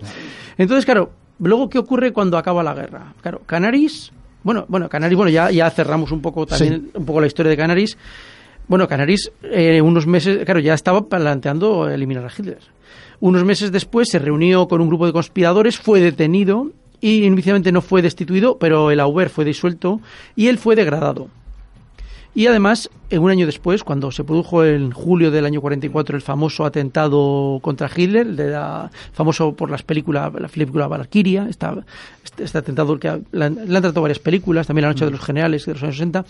[0.58, 3.14] Entonces, claro, luego, ¿qué ocurre cuando acaba la guerra?
[3.22, 4.12] Claro, Canaris,
[4.42, 7.58] bueno, bueno, Canaris, bueno, ya, ya cerramos un poco también, un poco la historia de
[7.58, 7.96] Canaris.
[8.68, 12.58] Bueno, Canaris, eh, unos meses, claro, ya estaba planteando eliminar a Hitler.
[13.20, 16.72] Unos meses después se reunió con un grupo de conspiradores, fue detenido
[17.02, 20.02] y inicialmente no fue destituido, pero el Auber fue disuelto
[20.36, 21.28] y él fue degradado.
[22.34, 26.64] Y además, un año después, cuando se produjo en julio del año 44 el famoso
[26.66, 31.84] atentado contra Hitler, de la, famoso por las películas, la película Valkyria, esta-
[32.24, 35.66] este, este atentado que le han tratado varias películas, también La Noche de los Generales
[35.66, 36.24] de los años 60,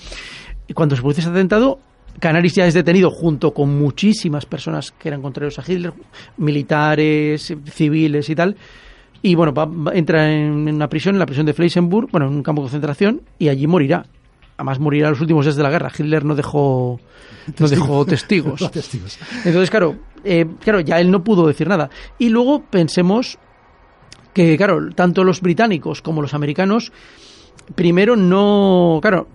[0.68, 1.78] y cuando se produce ese atentado,
[2.20, 5.94] Canaris ya es detenido junto con muchísimas personas que eran contrarios a Hitler,
[6.38, 8.56] militares, civiles y tal.
[9.22, 12.44] Y bueno, va- entra en una prisión, en la prisión de Fleisenburg, bueno, en un
[12.44, 14.06] campo de concentración, y allí morirá.
[14.58, 15.92] Además morirá los últimos días de la guerra.
[15.98, 17.00] Hitler no dejó,
[17.60, 18.72] no dejó testigos.
[18.72, 19.18] Testigos.
[19.44, 21.90] Entonces, claro, eh, claro, ya él no pudo decir nada.
[22.20, 23.38] Y luego pensemos
[24.34, 26.92] que, claro, tanto los británicos como los americanos,
[27.76, 29.28] primero no, claro,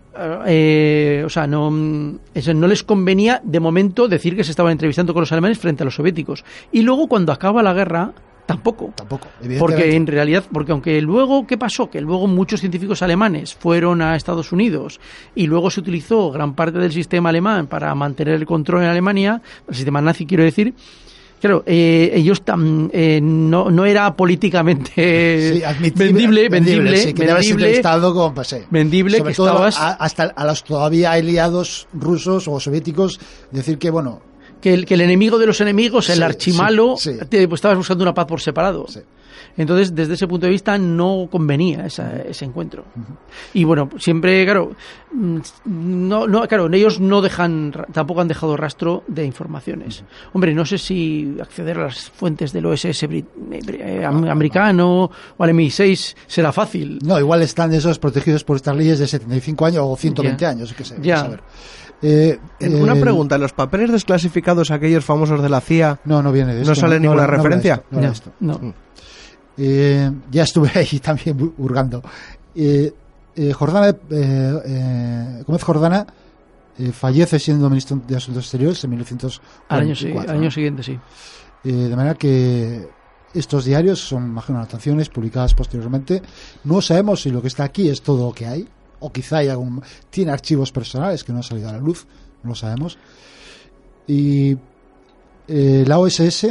[0.46, 5.12] eh, o sea, no, eso no les convenía de momento decir que se estaban entrevistando
[5.12, 6.44] con los alemanes frente a los soviéticos.
[6.72, 8.12] Y luego cuando acaba la guerra,
[8.46, 8.92] tampoco.
[8.96, 9.28] Tampoco.
[9.58, 11.90] Porque en realidad, porque aunque luego, ¿qué pasó?
[11.90, 15.00] Que luego muchos científicos alemanes fueron a Estados Unidos
[15.34, 19.42] y luego se utilizó gran parte del sistema alemán para mantener el control en Alemania,
[19.68, 20.72] el sistema nazi quiero decir,
[21.38, 27.26] Claro, eh, ellos tam- eh, no, no era políticamente Sí, admitible- vendible, vendible, sí, que
[27.26, 28.56] vendible, entrevistado con, sí.
[28.70, 33.20] vendible Sobre que todo estabas- a- hasta a los todavía aliados rusos o soviéticos,
[33.50, 34.22] decir que, bueno,
[34.66, 37.24] que el, que el enemigo de los enemigos, el Sí, archimalo, sí, sí.
[37.28, 38.84] te- pues estabas buscando una paz por separado.
[39.56, 42.84] Entonces, desde ese punto de vista, no convenía esa- ese encuentro.
[43.54, 44.72] Y bueno, siempre, claro,
[45.12, 50.02] mm, no, no, claro, ellos no dejan, tampoco han dejado rastro de informaciones.
[50.32, 53.60] Hombre, no sé si acceder a las fuentes del OSS brit- eh,
[54.00, 56.98] eh, am- americano o al MI6 será fácil.
[57.04, 60.48] no, igual están esos protegidos por estas leyes de 75 años o 120 Ya.
[60.50, 60.96] años, qué sé.
[61.00, 61.20] Ya.
[61.20, 61.40] a ver.
[62.02, 66.54] Eh, Una eh, pregunta, ¿los papeles desclasificados aquellos famosos de la CIA No, no viene
[66.54, 66.72] de esto.
[66.72, 67.82] ¿No sale ninguna referencia?
[67.90, 68.32] no habla No, esto.
[68.40, 68.74] no.
[69.58, 72.02] Eh, ya estuve ahí también hurgando.
[72.54, 72.92] Eh,
[73.34, 76.06] eh, Jordana, eh, eh, Gómez Jordana
[76.78, 80.30] eh, fallece siendo ministro de Asuntos Exteriores en 1944.
[80.30, 80.98] Al año, siguiente, sí.
[81.64, 82.86] Eh, de manera que
[83.34, 86.22] estos diarios son, imagino, anotaciones publicadas posteriormente.
[86.64, 88.68] No sabemos si lo que está aquí es todo lo que hay,
[89.00, 92.06] o quizá hay algún, tiene archivos personales que no han salido a la luz,
[92.42, 92.98] no lo sabemos.
[94.06, 94.56] Y
[95.48, 96.44] eh, la OSS,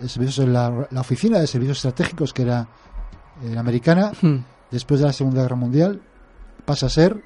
[0.00, 2.68] el servicio- la, la Oficina de Servicios Estratégicos, que era
[3.44, 4.38] eh, americana, Hmm.
[4.70, 6.00] después de la Segunda Guerra Mundial,
[6.64, 7.22] pasa a ser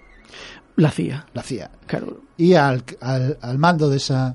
[0.77, 1.70] La CIA, la CIA.
[1.87, 2.20] claro.
[2.37, 4.35] Y al, al, al mando de esa,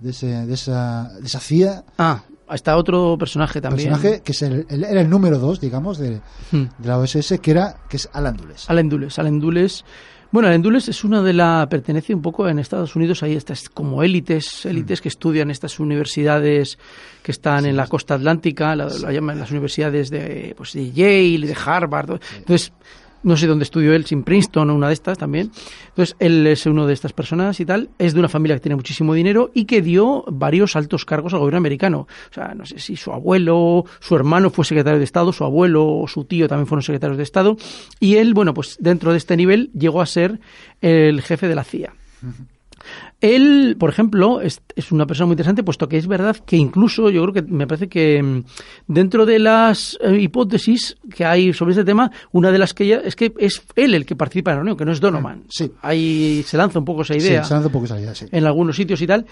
[0.00, 2.22] de, ese- de esa, de esa CIA, Ah,
[2.54, 3.90] está otro personaje también.
[3.90, 6.20] personaje que es el, el- era el número dos, digamos, de,
[6.52, 6.64] Hmm.
[6.78, 8.68] de la OSS, que era que es Alan Dulles.
[8.70, 9.18] Alan Dulles.
[9.18, 9.84] Alan Dulles.
[10.32, 13.68] Bueno, Alan Dulles es una de la pertenece un poco en Estados Unidos hay estas
[13.68, 16.78] como élites, élites que estudian estas universidades
[17.22, 21.46] que están en la costa atlántica, la, la llaman las universidades de pues de Yale,
[21.46, 22.20] de Harvard.
[22.38, 22.72] Entonces,
[23.26, 25.50] no sé dónde estudió él, sin Princeton o una de estas también.
[25.88, 27.90] Entonces, él es uno de estas personas y tal.
[27.98, 31.40] Es de una familia que tiene muchísimo dinero y que dio varios altos cargos al
[31.40, 32.06] gobierno americano.
[32.30, 35.86] O sea, no sé si su abuelo, su hermano fue secretario de Estado, su abuelo
[35.86, 37.56] o su tío también fueron secretarios de Estado.
[37.98, 40.38] Y él, bueno, pues dentro de este nivel llegó a ser
[40.80, 41.94] el jefe de la CIA.
[43.34, 47.10] Él, por ejemplo, es, es una persona muy interesante, puesto que es verdad que incluso
[47.10, 48.44] yo creo que me parece que mm,
[48.86, 52.96] dentro de las eh, hipótesis que hay sobre este tema, una de las que ya,
[52.96, 55.44] es que es él el que participa en la reunión, que no es Donovan.
[55.48, 55.70] Sí.
[55.82, 58.26] Ahí se lanza un poco esa idea Sí, se lanza un poco esa idea, sí.
[58.30, 59.26] en algunos sitios y tal.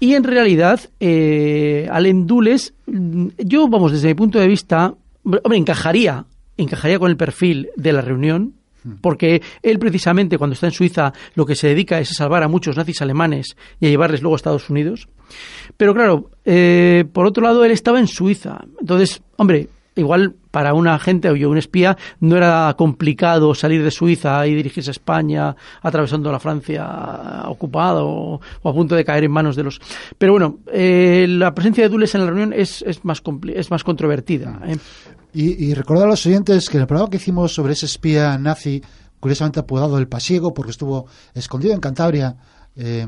[0.00, 4.94] Y en realidad, eh, Allen Dulles, yo, vamos, desde mi punto de vista,
[5.24, 6.26] hombre, encajaría,
[6.56, 8.54] encajaría con el perfil de la reunión,
[9.00, 12.48] Porque él precisamente cuando está en Suiza lo que se dedica es a salvar a
[12.48, 15.08] muchos nazis alemanes y a llevarles luego a Estados Unidos.
[15.76, 18.58] Pero claro, eh, por otro lado él estaba en Suiza.
[18.80, 24.46] Entonces, hombre, igual para un agente o un espía no era complicado salir de Suiza
[24.46, 29.32] y dirigirse a España atravesando la Francia ocupada o, o a punto de caer en
[29.32, 29.80] manos de los...
[30.16, 33.70] Pero bueno, eh, la presencia de Dulles en la reunión es, es, más, compli- es
[33.70, 34.60] más controvertida.
[34.66, 34.76] ¿eh?
[35.40, 38.82] Y, recordar a los oyentes que en el programa que hicimos sobre ese espía nazi,
[39.20, 42.36] curiosamente apodado el Pasiego, porque estuvo escondido en Cantabria
[42.74, 43.06] eh,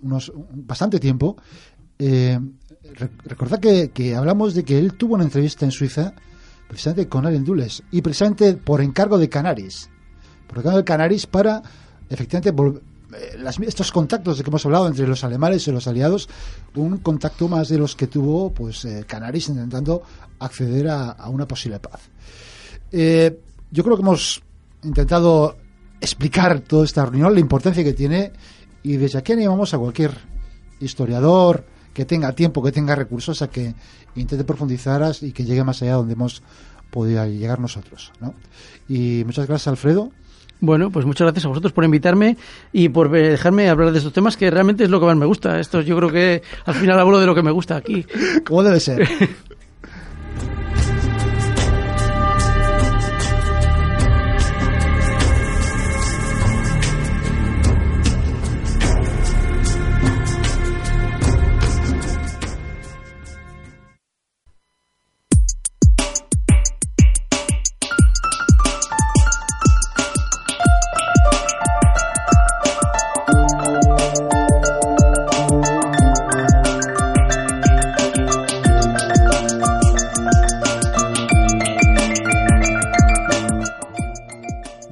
[0.00, 1.36] unos bastante tiempo,
[1.98, 2.38] eh,
[2.94, 6.14] re- recordad que, que hablamos de que él tuvo una entrevista en Suiza
[6.66, 9.90] precisamente con Allen Dulles y precisamente por encargo de Canaris,
[10.46, 11.62] por encargo de Canaris para
[12.08, 12.52] efectivamente
[13.38, 16.28] las- estos contactos de que hemos hablado entre los alemanes y los aliados,
[16.74, 20.02] un contacto más de los que tuvo pues eh, Canaris intentando
[20.38, 22.00] acceder a, a una posible paz.
[22.92, 23.38] Eh,
[23.70, 24.42] yo creo que hemos
[24.82, 25.56] intentado
[26.00, 28.32] explicar toda esta reunión, la importancia que tiene
[28.82, 30.12] y desde aquí animamos a cualquier
[30.80, 33.74] historiador que tenga tiempo, que tenga recursos, a que
[34.14, 36.42] intente profundizar y que llegue más allá donde hemos
[36.90, 38.12] podido llegar nosotros.
[38.20, 38.34] ¿no?
[38.88, 40.10] Y muchas gracias, Alfredo.
[40.60, 42.36] Bueno, pues muchas gracias a vosotros por invitarme
[42.72, 45.58] y por dejarme hablar de estos temas que realmente es lo que más me gusta.
[45.58, 48.04] Esto yo creo que al final hablo de lo que me gusta aquí.
[48.44, 49.08] Como debe ser.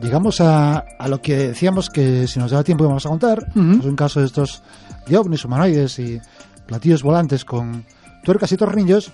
[0.09, 3.47] Llegamos a, a lo que decíamos que si nos daba tiempo íbamos a contar.
[3.55, 3.73] Ujú.
[3.81, 4.63] Es un caso de estos
[5.07, 6.19] de ovnis humanoides y
[6.65, 7.85] platillos volantes con
[8.25, 9.13] tuercas y tornillos.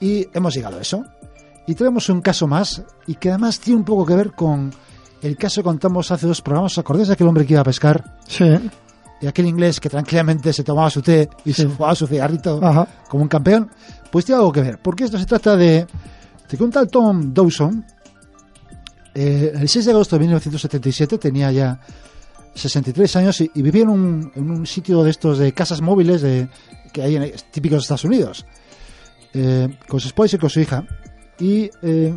[0.00, 1.04] Y hemos llegado a eso.
[1.66, 4.72] Y tenemos un caso más y que además tiene un poco que ver con
[5.20, 6.72] el caso que contamos hace dos programas.
[6.72, 8.16] ¿Os acordáis de aquel hombre que iba a pescar?
[8.26, 8.46] Sí.
[9.20, 11.64] Y aquel inglés que tranquilamente se tomaba su té y Sí.
[11.64, 12.88] se fumaba su cigarrito Ajá.
[13.10, 13.68] como un campeón,
[14.10, 14.78] pues tiene algo que ver.
[14.80, 15.86] Porque esto se trata de,
[16.50, 17.84] de que un tal Tom Dawson,
[19.14, 21.80] eh, el 6 de agosto de 1977, tenía ya
[22.54, 26.48] 63 años y, vivía en un, en un sitio de estos de casas móviles de,
[26.92, 28.46] que hay en, típicos Estados Unidos,
[29.34, 30.84] eh, con su esposa y con su hija.
[31.38, 32.14] Y eh,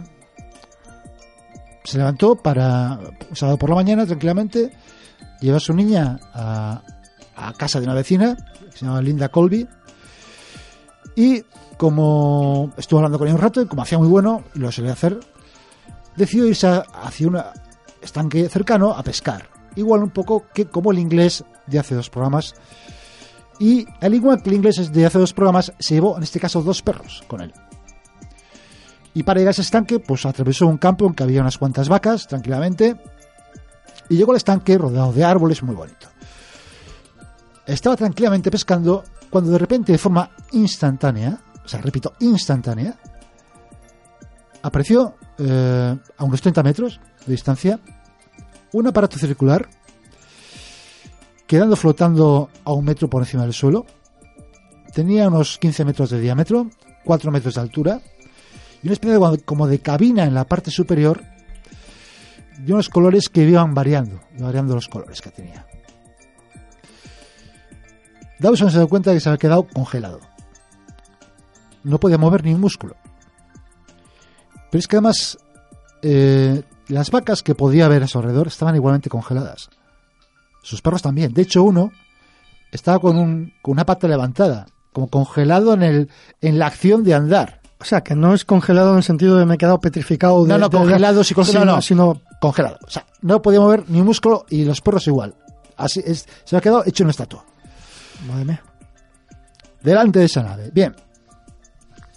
[1.84, 4.72] se levantó para un sábado por la mañana tranquilamente,
[5.41, 6.82] lleva a su niña a,
[7.36, 8.36] a casa de una vecina,
[8.72, 9.68] que se llama Linda Colby,
[11.16, 11.44] y
[11.78, 14.94] como estuvo hablando con ella un rato, y como hacía muy bueno, y lo solía
[14.94, 15.20] hacer,
[16.16, 17.41] decidió irse hacia un
[18.01, 19.49] estanque cercano a pescar.
[19.76, 22.55] Igual un poco que como el inglés de hace dos programas.
[23.59, 26.61] Y al igual que el inglés de hace dos programas, se llevó en este caso
[26.61, 27.53] dos perros con él.
[29.14, 31.88] Y para llegar a ese estanque, pues atravesó un campo en que había unas cuantas
[31.88, 32.97] vacas, tranquilamente.
[34.09, 36.07] Y llegó al estanque rodeado de árboles, muy bonito.
[37.66, 42.95] Estaba tranquilamente pescando cuando de repente, de forma instantánea, o sea, repito, instantánea,
[44.64, 47.80] apareció eh, a unos 30 metros de distancia
[48.72, 49.70] un aparato circular
[51.45, 53.86] quedando flotando a un metro por encima del suelo.
[54.93, 56.70] Tenía unos 15 metros de diámetro,
[57.03, 58.01] 4 metros de altura
[58.82, 61.24] y una especie de, como de cabina en la parte superior
[62.57, 65.68] de unos colores que iban variando, variando los colores que tenía.
[68.39, 70.20] Dawson se dio cuenta de que se había quedado congelado.
[71.84, 72.95] No podía mover ni un músculo.
[74.74, 75.38] Pero es que además
[76.02, 79.70] eh, las vacas que podía ver a su alrededor estaban igualmente congeladas.
[80.64, 81.32] Sus perros también.
[81.32, 81.92] De hecho, uno
[82.72, 86.10] estaba con, un, con una pata levantada, como congelado en, el,
[86.42, 87.62] en la acción de andar.
[87.80, 90.42] O sea, que no es congelado en el sentido de me he quedado petrificado.
[90.44, 91.82] De, No, no, de- congelado, sí, con- sino, no, no.
[91.84, 92.80] sino Congelado.
[92.88, 95.36] O sea, no podía mover ni un músculo y los perros igual.
[95.78, 97.46] Así es, se había quedado hecho una estatua.
[98.28, 98.64] Madre mía.
[99.84, 100.72] delante de esa nave.
[100.74, 100.96] Bien,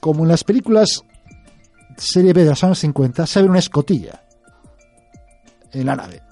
[0.01, 1.05] como en las películas
[1.97, 4.23] serie B de los años 50, se abre una escotilla
[5.73, 6.23] en la nave.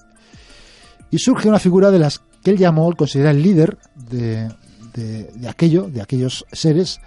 [1.11, 4.49] Y surge una figura de las que él llamó, él considera el líder de,
[4.93, 6.99] de- de aquello, de aquellos seres,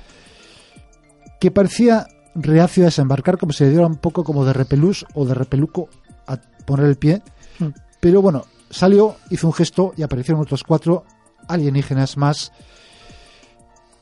[1.41, 5.25] que parecía reacio a desembarcar, como si le diera un poco como de repelús o
[5.25, 5.89] de repeluco
[6.27, 7.23] a poner el pie.
[7.59, 7.69] Hmm.
[8.01, 11.05] Pero bueno, salió, hizo un gesto y aparecieron otros cuatro
[11.49, 12.53] alienígenas más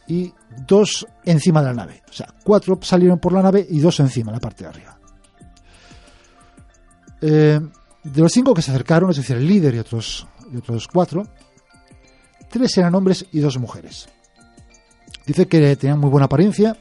[0.09, 0.33] y
[0.67, 2.03] dos encima de la nave.
[2.09, 4.99] O sea, cuatro salieron por la nave y dos encima, en la parte de arriba.
[7.21, 7.61] Eh,
[8.05, 11.27] De los cinco que se acercaron, es decir, el líder y otros, y otros cuatro,
[12.49, 14.09] tres eran hombres y dos mujeres.
[15.27, 16.77] Dice que tenían muy buena apariencia,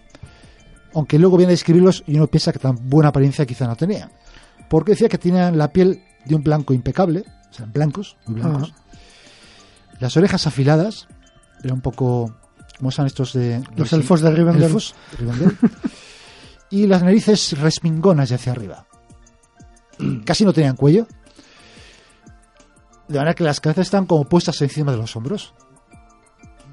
[0.94, 4.12] aunque luego viene a describirlos y uno piensa que tan buena apariencia quizá no tenían.
[4.70, 8.74] Porque decía que tenían la piel de un blanco impecable, o sea, blancos, muy blancos.
[10.00, 11.08] Las orejas afiladas,
[11.64, 12.36] era un poco
[12.78, 13.64] como son estos de...
[13.76, 14.64] Los elfos de Rivendell.
[14.64, 15.58] elfos de Rivendell.
[16.70, 18.86] y las narices respingonas de hacia arriba.
[20.26, 21.08] Casi no tenían cuello.
[23.08, 25.54] De manera que las cabezas están como puestas encima de los hombros.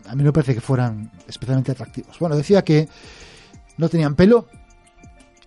[0.07, 2.18] A mí no me parece que fueran especialmente atractivos.
[2.18, 2.88] Bueno, decía que
[3.76, 4.48] no tenían pelo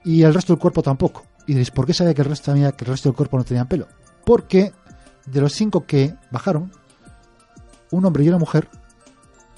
[0.03, 1.25] y el resto del cuerpo tampoco.
[1.47, 3.43] Y diréis, ¿por qué sabía que el resto, sabía que el resto del cuerpo no
[3.43, 3.87] tenían pelo?
[4.25, 4.73] Porque
[5.25, 6.71] de los cinco que bajaron,
[7.91, 8.69] un hombre y una mujer,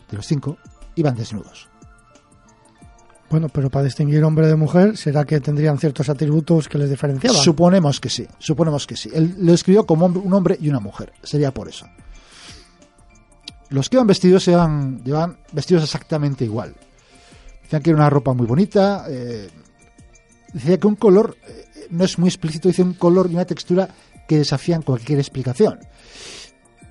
[0.10, 0.58] de los cinco,
[0.98, 1.70] iban desnudos.
[3.30, 7.42] Bueno, pero para distinguir hombre de mujer, ¿será que tendrían ciertos atributos que les diferenciaban?
[7.42, 9.10] Suponemos que sí, suponemos que sí.
[9.14, 11.86] Él lo escribió como un hombre y una mujer, sería por eso.
[13.70, 16.74] Los que iban vestidos iban, llevan vestidos exactamente igual.
[17.64, 19.50] Decían que era una ropa muy bonita, eh,
[20.54, 23.90] decía que un color, eh, no es muy explícito, dice un color y una textura
[24.26, 25.80] que desafían cualquier explicación.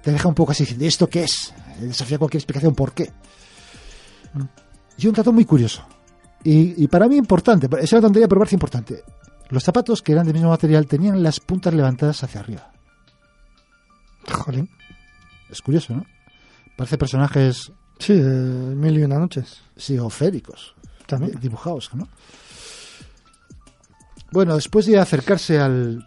[0.02, 1.54] Te deja un poco así, ¿de esto qué es?
[1.80, 3.10] Desafía cualquier explicación, ¿por qué?
[4.98, 5.84] Y un dato muy curioso.
[6.44, 9.02] Y, y para mí importante, es una tontería, pero parece importante.
[9.50, 12.70] Los zapatos, que eran del mismo material, tenían las puntas levantadas hacia arriba.
[14.30, 14.68] Jolín.
[15.50, 16.04] Es curioso, ¿no?
[16.76, 19.62] Parece personajes, Sí, de mil y una noches.
[19.76, 20.74] sí, o féricos,
[21.06, 21.32] También.
[21.34, 22.06] eh, dibujados, ¿no?
[24.32, 26.06] Bueno, después de acercarse al...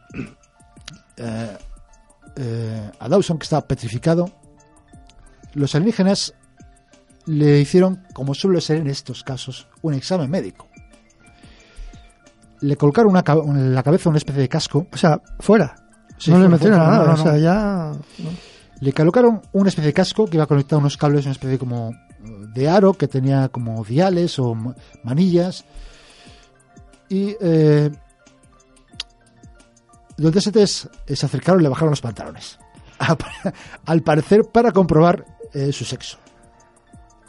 [1.17, 1.57] eh,
[2.35, 4.29] eh, a Dawson, que estaba petrificado,
[5.53, 6.33] los alienígenas
[7.29, 10.67] le hicieron, como suele ser en estos casos, un examen médico.
[12.61, 14.87] Le colocaron una, en la cabeza una especie de casco.
[14.91, 15.75] O sea, fuera.
[16.17, 17.05] Sí, no le metieron fuera, nada.
[17.05, 17.91] no, no, O sea, ya.
[18.19, 18.29] no.
[18.81, 21.91] Le colocaron una especie de casco que iba conectado a unos cables, una especie como
[22.53, 25.63] de aro que tenía como diales o ma- manillas.
[27.09, 27.89] Y eh,
[30.17, 32.59] los DSTs se acercaron y le bajaron los pantalones.
[33.85, 36.17] Al parecer para comprobar eh, su sexo.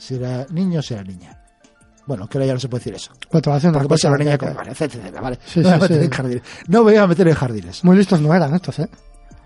[0.00, 1.36] Si era niño o si era niña.
[2.06, 3.12] Bueno, que ahora ya no se puede decir eso.
[3.30, 5.38] Pues te va haciendo Porque una cosa una niña que- como vale, etcétera, etcétera, vale.
[5.46, 6.04] Sí, no, me voy a meter sí.
[6.04, 6.42] en jardines.
[6.68, 7.84] no me voy a meter en jardines.
[7.84, 8.88] Muy listos no eran estos, ¿eh?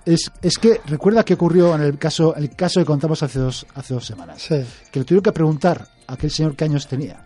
[0.06, 3.66] Es, es que recuerda que ocurrió en el caso, el caso que contamos hace dos,
[3.74, 4.46] hace dos semanas.
[4.48, 7.24] Que le tuvieron que preguntar a aquel señor qué años tenía.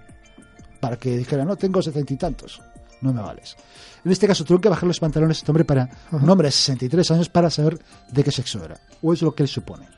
[0.80, 2.60] Para que dijera, no, tengo setenta y tantos.
[3.00, 3.56] No me vales.
[4.04, 6.52] En este caso tuvieron que bajar los pantalones a este hombre para un hombre de
[6.52, 7.78] 63 años para saber
[8.10, 8.78] de qué sexo era.
[9.02, 9.88] O es lo que él supone.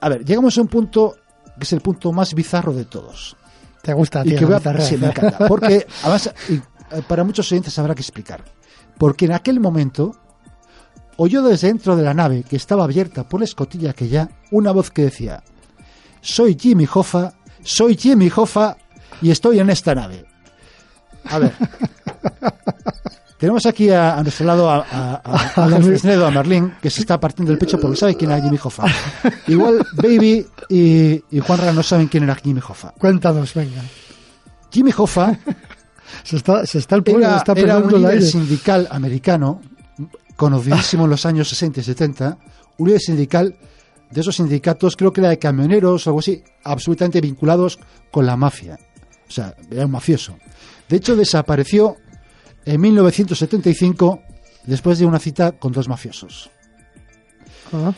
[0.00, 1.16] A ver, llegamos a un punto
[1.58, 3.36] que es el punto más bizarro de todos.
[3.82, 5.46] Te gusta, Y que voy a- sí, me encanta.
[5.48, 6.62] Porque, además, y, eh,
[7.06, 8.42] para muchos oyentes habrá que explicar.
[8.98, 10.16] Porque en aquel momento
[11.16, 14.70] oyó desde dentro de la nave, que estaba abierta por la escotilla que ya, una
[14.72, 15.42] voz que decía:
[16.20, 18.76] Soy Jimmy Hoffa, soy Jimmy Hoffa
[19.20, 20.24] y estoy en esta nave.
[21.24, 21.52] A ver.
[23.42, 26.88] Tenemos aquí a, a nuestro lado a, a, a, a Ángel Fresnedo, a Merlín, que
[26.90, 28.84] se está partiendo el pecho porque sabe quién era Jimmy Hoffa.
[29.48, 32.92] Igual Baby y, y Juanra no saben quién era Jimmy Hoffa.
[32.96, 33.82] Cuéntanos, venga.
[34.70, 35.36] Jimmy Hoffa
[36.22, 38.24] Se está, se está el pueblo, era, está era un líder aire.
[38.26, 39.60] sindical americano,
[40.36, 42.38] conocidísimo en los años 60 y 70,
[42.78, 43.56] un líder sindical
[44.08, 47.80] de esos sindicatos, creo que era de camioneros o algo así, absolutamente vinculados
[48.12, 48.78] con la mafia.
[49.26, 50.36] O sea, era un mafioso.
[50.88, 51.96] De hecho, desapareció
[52.64, 54.20] en 1975
[54.66, 56.50] después de una cita con dos mafiosos.
[57.72, 57.92] Ah,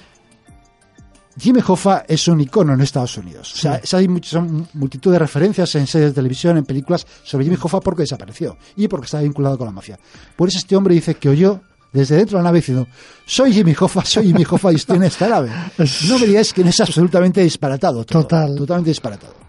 [1.38, 3.52] Jimmy Hoffa es un icono en Estados Unidos.
[3.54, 4.42] O sea, hay muchas,
[4.74, 8.86] multitud de referencias en series de televisión, en películas sobre Jimmy Hoffa porque desapareció y
[8.86, 9.98] porque estaba vinculado con la mafia.
[10.36, 11.60] Por eso este hombre dice que oyó
[11.92, 12.86] desde dentro de la nave diciendo
[13.26, 15.50] soy Jimmy Hoffa, soy Jimmy Hoffa y estoy en esta nave.
[16.08, 18.04] No me digáis que no es absolutamente disparatado.
[18.04, 18.22] todo.
[18.22, 18.54] Total.
[18.54, 19.43] Totalmente disparatado.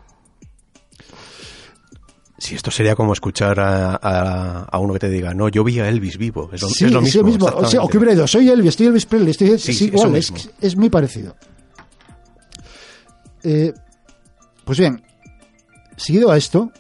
[2.38, 5.80] Si esto sería como escuchar a, a- a uno que te diga, no, yo vi
[5.80, 6.49] a Elvis vivo.
[6.52, 7.45] Es lo, Sí, es lo sí, mismo.
[7.48, 9.86] O, sea, o que hubiera ido, soy Elvis, estoy Elvis Presley, estoy Sí, es sí,
[9.86, 10.52] igual, es, mismo.
[10.60, 11.36] es muy parecido.
[13.44, 13.74] Eh,
[14.64, 15.03] pues bien,
[15.95, 16.72] seguido a esto,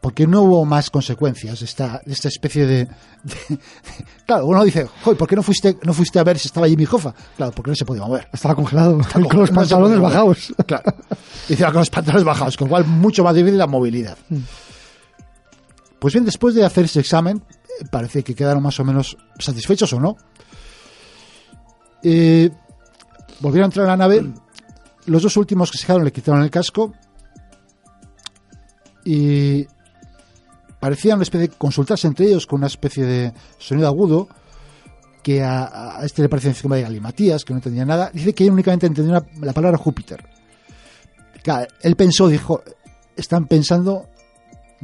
[0.00, 2.84] porque no hubo más consecuencias de esta, esta especie de,
[3.24, 3.58] de-
[4.26, 6.86] Claro, uno dice, joder, ¿por qué no fuiste, no fuiste a ver si estaba Jimmy
[6.90, 7.14] Hoffa?
[7.36, 8.28] Claro, porque no se podía mover.
[8.32, 10.54] Estaba congelado, con con- los pantalones bajados.
[10.66, 10.94] Claro.
[11.48, 14.16] Dice, con los pantalones bajados, con lo cual mucho más difícil la movilidad.
[16.02, 17.44] Pues bien, después de hacer ese examen,
[17.80, 20.16] eh, parece que quedaron más o menos satisfechos o no.
[22.02, 22.50] Eh,
[23.38, 24.32] volvieron a entrar a la nave.
[25.06, 26.92] Los dos últimos que se quedaron le quitaron el casco.
[29.04, 29.64] Y
[30.80, 34.26] parecían una especie de consultarse entre ellos con una especie de sonido agudo.
[35.22, 38.10] que a, este le parece encima de Galimatías, que no entendía nada.
[38.12, 40.28] Dice que él únicamente entendía la palabra Júpiter.
[41.44, 42.60] Claro, él pensó, dijo,
[43.14, 44.08] están pensando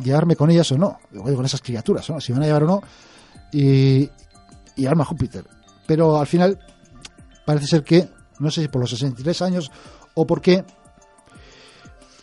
[0.02, 2.20] llevarme con ellas o no, con esas criaturas, ¿no?
[2.20, 2.82] si van a llevar o no,
[3.52, 3.60] y,
[4.02, 4.10] y
[4.76, 5.44] llevarme a Júpiter.
[5.86, 6.58] Pero al final
[7.46, 8.08] parece ser que,
[8.38, 9.70] no sé si por los 63 años
[10.14, 10.64] o porque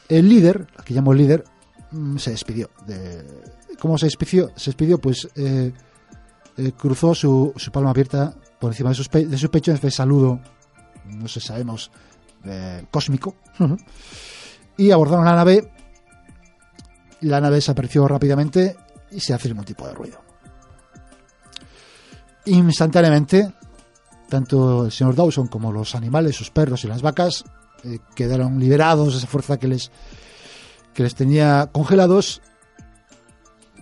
[0.10, 1.44] el líder, al que llamo el líder,
[1.92, 2.70] mm, se despidió.
[2.86, 3.26] De,
[3.80, 4.50] ¿Cómo se despidió?
[4.56, 5.74] Se despidió, pues eh,
[6.58, 9.76] eh, cruzó su, su palma abierta por encima de, sus pe- de su pecho en
[9.76, 10.40] este saludo,
[11.06, 11.92] no sé, sabemos,
[12.46, 13.36] eh, cósmico,
[14.78, 15.72] y abordaron la nave.
[17.26, 18.76] La nave desapareció rápidamente
[19.12, 20.20] y se hace ningún tipo de ruido.
[22.46, 23.52] Instantáneamente,
[24.30, 27.44] tanto el señor Dawson como los animales, sus perros y las vacas,
[27.84, 29.92] eh, quedaron liberados de esa fuerza que les,
[30.94, 32.42] que les tenía congelados.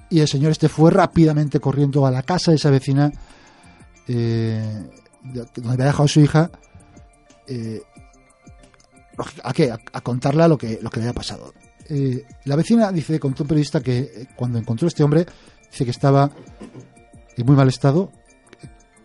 [0.10, 3.12] Y el señor este fue rápidamente corriendo a la casa de esa vecina,
[4.08, 4.90] eh,
[5.24, 6.50] de- donde había dejado a su hija,
[7.48, 7.82] eh,
[9.44, 9.70] ¿A qué?
[9.70, 11.54] A, a contarla lo que, lo que le había pasado.
[11.90, 15.26] Eh, la vecina dice, contó un periodista que eh, cuando encontró a este hombre,
[15.72, 16.32] dice que estaba
[17.36, 18.12] en muy mal estado,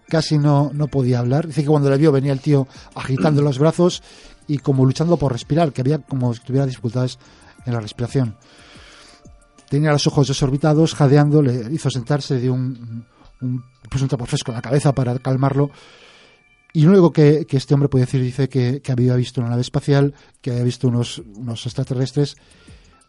[0.09, 1.47] casi no, no podía hablar.
[1.47, 4.03] Dice que cuando le vio venía el tío agitando los brazos
[4.47, 7.19] y como luchando por respirar, que había como si tuviera dificultades
[7.67, 8.37] en la respiración.
[9.69, 13.05] Tenía los ojos desorbitados, jadeando, le hizo sentarse, dio un,
[13.43, 15.71] un, puso un trapo fresco en la cabeza para calmarlo.
[16.73, 19.51] Y lo único que, que este hombre puede decir, dice que, que había visto una
[19.51, 22.37] nave espacial, que había visto unos, unos extraterrestres.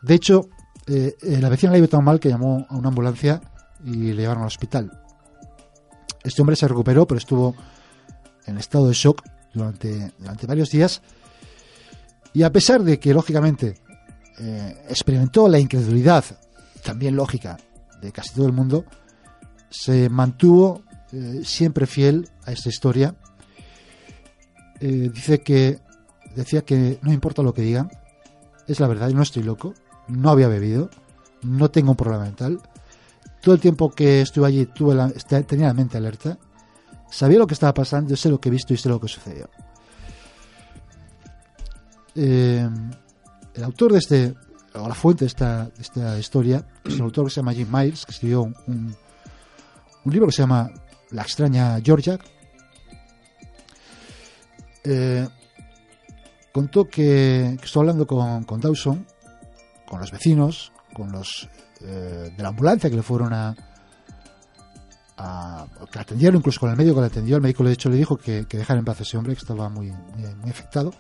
[0.02, 0.50] De hecho,
[0.88, 3.42] eh, eh, la vecina le iba tan mal que llamó a una ambulancia
[3.84, 4.92] y le llevaron al hospital.
[6.24, 7.56] Este hombre se recuperó, pero estuvo
[8.46, 9.24] en estado de shock
[9.54, 10.12] durante,
[10.48, 11.02] varios días.
[12.34, 13.76] Y a pesar de que, lógicamente,
[14.40, 16.24] eh, experimentó la incredulidad,
[16.84, 17.58] también lógica,
[18.02, 18.86] de casi todo el mundo,
[19.70, 20.84] se mantuvo
[21.44, 23.16] siempre fiel a esta historia.
[24.80, 25.80] Dice que
[26.36, 27.90] decía que no importa lo que digan,
[28.68, 29.74] es la verdad, yo no estoy loco,
[30.10, 30.90] no había bebido,
[31.44, 32.60] no tengo un problema mental.
[33.42, 36.38] Todo el tiempo que estuve allí tuve la- esta- tenía la mente alerta,
[37.10, 39.50] sabía lo que estaba pasando, sé lo que he visto y sé lo que sucedió.
[42.16, 42.68] Eh,
[43.54, 44.36] el autor de este,
[44.74, 47.68] o la fuente de esta, de esta historia, es un autor que se llama Jim
[47.72, 48.96] Miles, que escribió un,
[50.06, 50.70] libro que se llama
[51.12, 52.18] La extraña Georgia.
[54.84, 55.28] Eh,
[56.52, 59.06] contó que, que hablando con, con Dawson,
[59.90, 61.50] con los vecinos, con los
[61.82, 63.56] eh, de la ambulancia que le fueron a,
[65.18, 67.36] a- que atendieron, incluso con el médico que le atendió.
[67.38, 69.40] El médico de hecho le dijo que, que dejara en paz a ese hombre que
[69.40, 70.94] estaba muy, muy, muy afectado.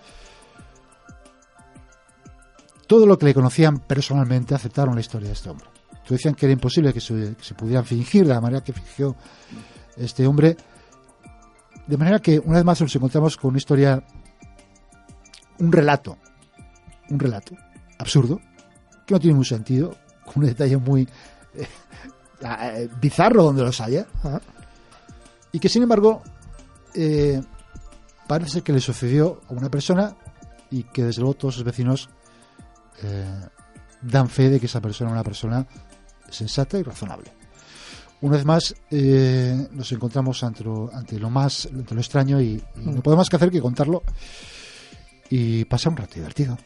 [2.87, 5.67] Todo lo que le conocían personalmente aceptaron la historia de este hombre.
[6.05, 8.73] Tú decían que era imposible que se, que se pudieran fingir de la manera que
[8.73, 9.15] fingió
[9.95, 10.57] este hombre.
[11.85, 14.03] De manera que una vez más nos encontramos con una historia,
[15.59, 16.17] un relato,
[17.11, 17.53] un relato
[17.99, 18.39] absurdo,
[19.09, 21.01] que no tiene ningún sentido, con un detalle muy
[21.55, 21.67] eh,
[22.41, 24.05] eh, bizarro donde los haya,
[25.51, 26.21] y que sin embargo
[26.93, 27.41] eh,
[28.27, 30.15] parece que le sucedió a una persona
[30.69, 32.09] y que desde luego todos sus vecinos
[33.01, 33.25] eh,
[34.01, 35.67] dan fe de que esa persona es una persona
[36.29, 37.31] sensata y razonable.
[38.21, 42.61] Una vez más eh, nos encontramos ante lo, ante lo más ante lo extraño y,
[42.75, 44.03] y no podemos más que hacer que contarlo
[45.29, 46.57] y pasar un rato divertido.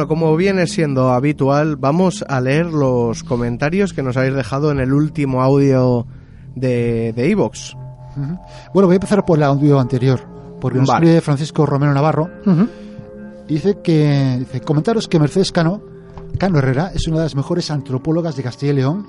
[0.00, 4.80] Bueno, como viene siendo habitual, vamos a leer los comentarios que nos habéis dejado en
[4.80, 6.06] el último audio
[6.54, 7.74] de de Evox.
[8.16, 8.38] Ujú.
[8.72, 10.20] Bueno, voy a empezar por el audio anterior,
[10.58, 11.04] porque nos Vale.
[11.04, 12.30] escribe Francisco Romero Navarro.
[13.46, 15.82] y dice que dice, comentaros que Mercedes Cano,
[16.38, 19.06] Cano Herrera, es una de las mejores antropólogas de Castilla y León.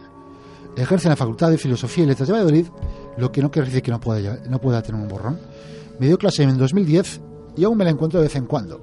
[0.75, 2.65] Ejerce en la Facultad de Filosofía y Letras de Valladolid,
[3.17, 5.39] lo que no quiere decir que no pueda, no pueda tener un borrón.
[5.99, 7.21] Me dio clase en 2010
[7.55, 8.81] y aún me la encuentro de vez en cuando.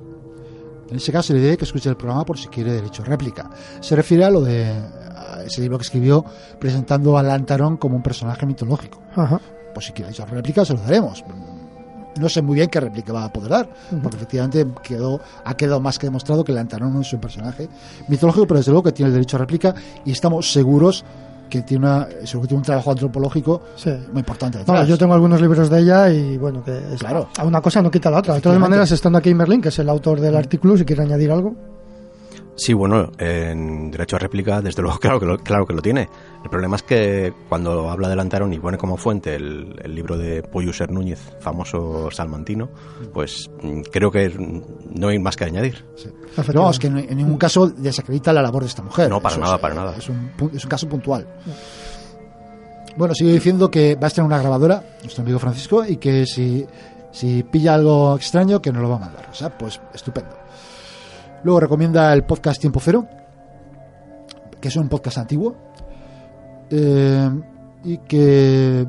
[0.90, 3.50] En ese caso le diré que escuche el programa por si quiere derecho a réplica.
[3.80, 4.72] Se refiere a lo de
[5.14, 6.24] a ese libro que escribió
[6.58, 9.00] presentando a Lantarón como un personaje mitológico.
[9.14, 9.40] Ajá.
[9.74, 11.24] Pues si quiere derecho a réplica se lo daremos.
[12.18, 13.68] no sé muy bien qué réplica va a poder dar,
[14.02, 17.68] porque efectivamente quedó, ha quedado más que demostrado que Lantarón no es un personaje
[18.08, 19.74] mitológico, pero desde luego que tiene el derecho a réplica
[20.04, 21.04] y estamos seguros
[21.48, 23.90] que tiene, una, que tiene un trabajo antropológico Sí.
[24.12, 24.58] muy importante.
[24.66, 27.28] Bueno, yo tengo algunos libros de ella y bueno, que es- Claro.
[27.38, 28.34] a una cosa no quita la otra.
[28.34, 31.30] De todas maneras, estando aquí Merlin, que es el autor del artículo, si quiere añadir
[31.30, 31.54] algo.
[32.58, 36.08] Sí, bueno, en derecho a réplica, desde luego, claro que lo, claro que lo tiene.
[36.42, 40.18] El problema es que cuando habla de Lantarón y pone como fuente el, el libro
[40.18, 42.68] de Poyuser Núñez, famoso salmantino,
[43.14, 44.28] pues mm, creo que
[44.90, 45.84] no hay más que añadir.
[46.46, 49.08] Pero vamos, que en, ningún caso desacredita la labor de esta mujer.
[49.08, 49.96] No, para Eso nada, es, para nada.
[49.96, 51.26] Es un, pu- es un caso puntual.
[52.96, 56.66] Bueno, sigo diciendo que va a estar una grabadora, nuestro amigo Francisco, y que si,
[57.12, 59.28] si pilla algo extraño, que nos lo va a mandar.
[59.30, 60.30] O sea, pues estupendo.
[61.44, 63.06] Luego recomienda el podcast Tiempo Cero,
[64.60, 65.56] que es un podcast antiguo,
[66.70, 67.30] eh,
[67.84, 68.86] y que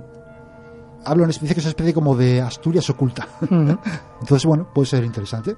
[1.05, 3.27] habla una especie que es una especie como de Asturias oculta.
[3.41, 5.55] Entonces, bueno, puede ser interesante.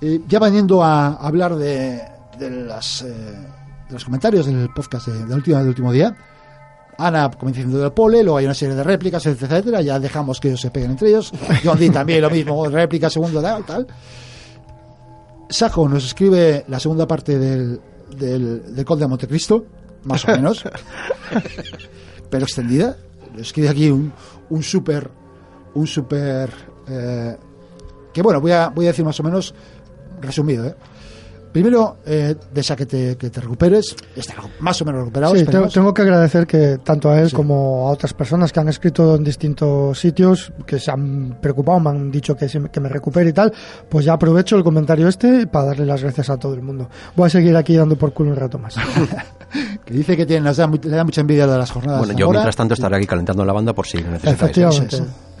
[0.00, 2.02] Eh, ya veniendo a hablar de,
[2.38, 6.14] de las, eh, de los comentarios del podcast de- del último, del último día,
[6.98, 10.38] Ana comienza diciendo del pole, luego hay una serie de réplicas, etcétera, etcétera, ya dejamos
[10.38, 11.32] que ellos se peguen entre ellos.
[11.64, 13.86] John Dee también lo mismo, réplica, segundo, tal, tal.
[15.54, 17.80] Sajo nos escribe la segunda parte del,
[18.18, 19.64] del, del de Montecristo,
[20.02, 20.64] más o menos,
[22.28, 22.96] pero extendida.
[23.38, 24.12] Escribe aquí un,
[24.50, 25.08] un súper,
[25.74, 26.50] un súper,
[26.88, 27.36] eh,
[28.12, 29.54] que bueno, voy a, voy a decir más o menos
[30.20, 30.74] resumido, ¿eh?
[31.54, 35.36] Primero, eh, desea que te, que te recuperes, está más o menos recuperado.
[35.36, 39.14] Sí, tengo, que agradecer que tanto a él como a otras personas que han escrito
[39.14, 43.32] en distintos sitios, que se han preocupado, me han dicho que, que me recupere y
[43.32, 43.52] tal,
[43.88, 46.90] pues ya aprovecho el comentario este para darle las gracias a todo el mundo.
[47.14, 48.74] Voy a seguir aquí dando por culo un rato más.
[49.84, 52.00] que dice que tiene, le da mucha envidia de las jornadas.
[52.00, 54.34] Bueno, yo mientras tanto estaré aquí calentando la banda por si necesitáis.
[54.34, 54.96] Efectivamente.
[54.96, 55.33] Eso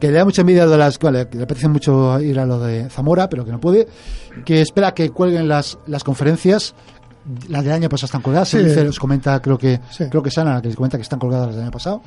[0.00, 2.58] que le da mucha envidia de las vale, que le apetece mucho ir a lo
[2.58, 3.86] de Zamora, pero que no puede,
[4.44, 6.74] que espera que cuelguen las, las conferencias.
[7.48, 8.58] Las del año pasado están colgadas, Sí.
[8.58, 10.04] dice, os comenta, creo que Sí.
[10.10, 12.02] creo que es Ana la que les comenta que están colgadas las del año pasado.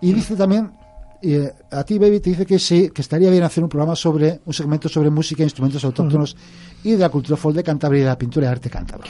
[0.00, 0.72] Y dice también,
[1.22, 4.40] eh, a ti, Baby, te dice que sí, que estaría bien hacer un programa sobre,
[4.44, 6.36] un segmento sobre música e instrumentos autóctonos
[6.84, 9.06] y de la cultura folk de Cantabria y de la pintura y arte cántabra.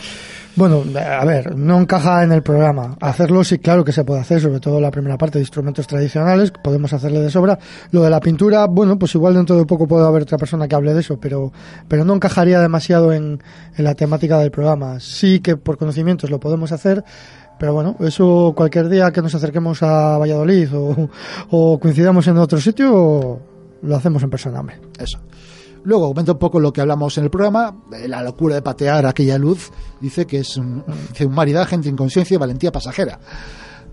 [0.57, 2.97] Bueno, a ver, no encaja en el programa.
[3.01, 6.51] Hacerlo sí, claro que se puede hacer, sobre todo la primera parte de instrumentos tradicionales,
[6.51, 7.59] podemos hacerle de sobra.
[7.93, 10.75] Lo de la pintura, bueno, pues igual dentro de poco puede haber otra persona que
[10.75, 11.53] hable de eso, pero,
[11.87, 13.41] pero no encajaría demasiado en,
[13.77, 14.99] en la temática del programa.
[14.99, 17.05] Sí que por conocimientos lo podemos hacer,
[17.59, 21.09] pero bueno, eso cualquier día que nos acerquemos a Valladolid o,
[21.51, 23.41] o coincidamos en otro sitio,
[23.83, 24.81] lo hacemos en persona, hombre.
[24.99, 25.19] Eso.
[25.85, 29.07] Luego comenta un poco lo que hablamos en el programa, eh, la locura de patear
[29.07, 29.71] aquella luz,
[30.01, 33.19] dice que es un, dice un maridaje entre inconsciencia y valentía pasajera.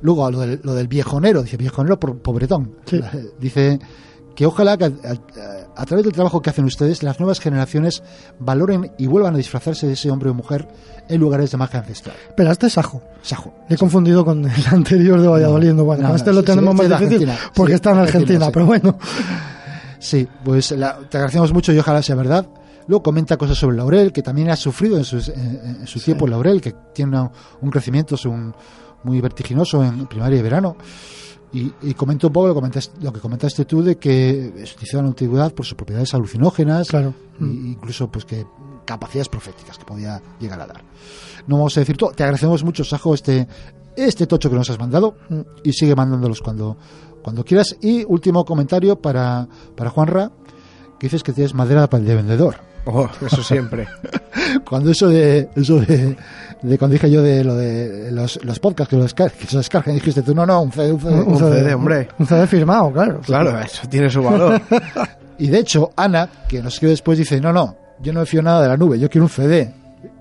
[0.01, 2.75] Luego lo del, lo del viejonero, dice viejonero por pobretón.
[2.85, 2.99] Sí.
[3.39, 3.79] Dice
[4.35, 8.03] que ojalá que a, a- a través del trabajo que hacen ustedes las nuevas generaciones
[8.39, 10.67] valoren y vuelvan a disfrazarse de ese hombre o mujer
[11.09, 12.15] en lugares de magia ancestral.
[12.35, 13.01] Pero este es Sajo.
[13.21, 13.53] Sajo.
[13.67, 15.73] Le he confundido con el anterior de Valladolid.
[15.73, 17.51] No, bueno, no, este no, lo sí, tenemos sí, más este es de difícil Argentina.
[17.55, 18.51] porque Sí, está en Argentina, Argentina, sí.
[18.53, 18.97] pero bueno.
[19.99, 22.45] Sí, pues la- te agradecemos mucho y ojalá sea verdad.
[22.87, 26.27] Luego comenta cosas sobre Laurel, que también ha sufrido en, sus- en- en su tiempo
[26.27, 27.27] Laurel, que tiene
[27.61, 28.53] un crecimiento un-
[29.03, 30.77] muy vertiginoso en primavera y verano.
[31.57, 35.05] Y, y comenta un poco lo, comentas- lo que comentaste tú de que utilizado en
[35.05, 37.13] la antigüedad por sus propiedades alucinógenas, Claro.
[37.39, 38.45] e incluso pues que
[38.83, 40.83] capacidades proféticas que podía llegar a dar.
[41.47, 42.11] No vamos a decir todo.
[42.11, 43.47] Te agradecemos mucho, Sajo, este,
[43.95, 45.15] este tocho que nos has mandado
[45.63, 46.75] y sigue mandándolos cuando,
[47.23, 47.75] cuando quieras.
[47.81, 50.31] Y último comentario para, para Juanra,
[50.99, 52.55] que dices que tienes madera para el de vendedor.
[52.87, 53.87] Oh, eso siempre.
[54.69, 56.15] Cuando eso de, eso de,
[56.69, 59.95] de cuando dije yo de lo de los, los podcasts que, los, que se descargan,
[59.95, 61.21] dijiste tú, no, no, un CD, un CD.
[61.21, 62.07] Un CD, hombre.
[62.19, 63.19] Un CD firmado, claro.
[63.21, 64.61] Claro, eso tiene su valor.
[65.37, 68.41] Y de hecho, Ana, que nos escribe después, dice, no, no, yo no me fío
[68.41, 69.69] nada de la nube, yo quiero un CD.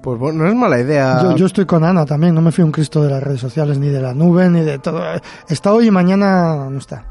[0.02, 1.20] Pues bueno, no es mala idea.
[1.22, 3.78] Yo, yo estoy con Ana también, no me fío un Cristo de las redes sociales,
[3.78, 5.00] ni de la nube, ni de todo.
[5.48, 7.04] Está hoy y mañana no está.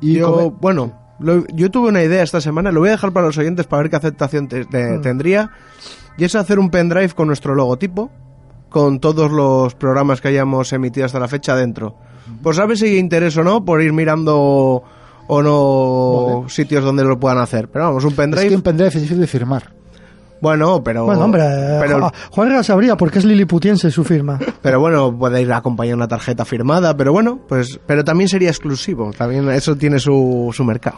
[0.00, 3.12] Y yo, come- bueno, lo- yo tuve una idea esta semana, lo voy a dejar
[3.12, 5.02] para los oyentes para ver qué aceptación te- te- Mm.
[5.02, 5.50] tendría.
[6.18, 8.10] Y es hacer un pendrive con nuestro logotipo,
[8.72, 11.94] con todos los programas que hayamos emitido hasta la fecha dentro.
[12.42, 14.82] Pues sabes si hay interés o no por ir mirando
[15.28, 16.48] o no Vale.
[16.50, 17.68] sitios donde lo puedan hacer.
[17.68, 18.48] Pero vamos, un es pendrive.
[18.48, 19.72] que un pendrive es difícil de firmar.
[20.40, 21.04] Bueno, pero.
[21.04, 21.44] Bueno, hombre,
[21.80, 24.40] pero, Jo- Juanra sabría porque es liliputiense su firma.
[24.62, 27.78] pero bueno, puede ir acompañar una tarjeta firmada, pero bueno, pues.
[27.86, 29.12] Pero también sería exclusivo.
[29.16, 30.96] También eso tiene su, su mercado.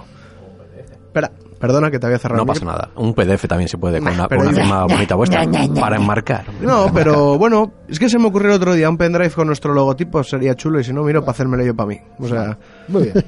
[1.07, 1.31] Espera,
[1.67, 2.91] perdona que te había cerrado No pasa nada.
[2.95, 5.47] Un PDF también se puede con una, con una firma bonita vuestra
[5.81, 6.45] para enmarcar.
[6.61, 9.73] No, pero bueno, es que se me ocurrió el otro día un pendrive con nuestro
[9.73, 12.01] logotipo, sería chulo y si no, miro para hacérmelo yo para mí.
[12.19, 12.59] O sea,
[12.89, 13.15] Muy bien.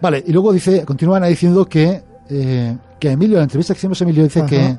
[0.00, 4.00] Vale, y luego dice, continúan diciendo que, eh, que Emilio, en la entrevista que hicimos
[4.00, 4.48] a Emilio, dice Ajá.
[4.48, 4.76] que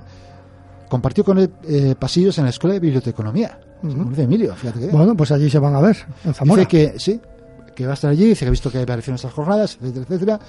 [0.87, 3.59] compartió con él eh, pasillos en la escuela de biblioteconomía.
[3.81, 4.87] Según dice Emilio, fíjate que.
[4.87, 6.61] Bueno, pues allí se van a ver, en Zamora.
[6.61, 7.21] Dice que sí,
[7.75, 9.77] que va a estar allí, dice que ha visto que hay variaciones en estas jornadas,
[9.81, 10.39] etcétera, etcétera.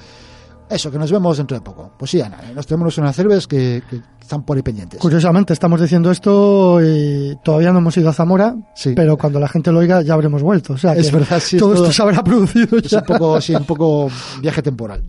[0.70, 1.90] Eso, que nos vemos dentro de poco.
[1.98, 5.00] Pues sí, Ana, nos tenemos unas cervezas que, que están por ahí pendientes.
[5.00, 8.92] Curiosamente, estamos diciendo esto y todavía no hemos ido a Zamora, Sí.
[8.94, 10.74] pero cuando la gente lo oiga ya habremos vuelto.
[10.74, 13.00] O sea, Es verdad, sí, es todo- esto se habrá producido Es ya.
[13.00, 14.08] un poco, sí, un poco
[14.40, 15.02] viaje temporal.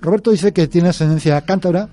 [0.00, 1.88] Roberto dice que tiene ascendencia cántabra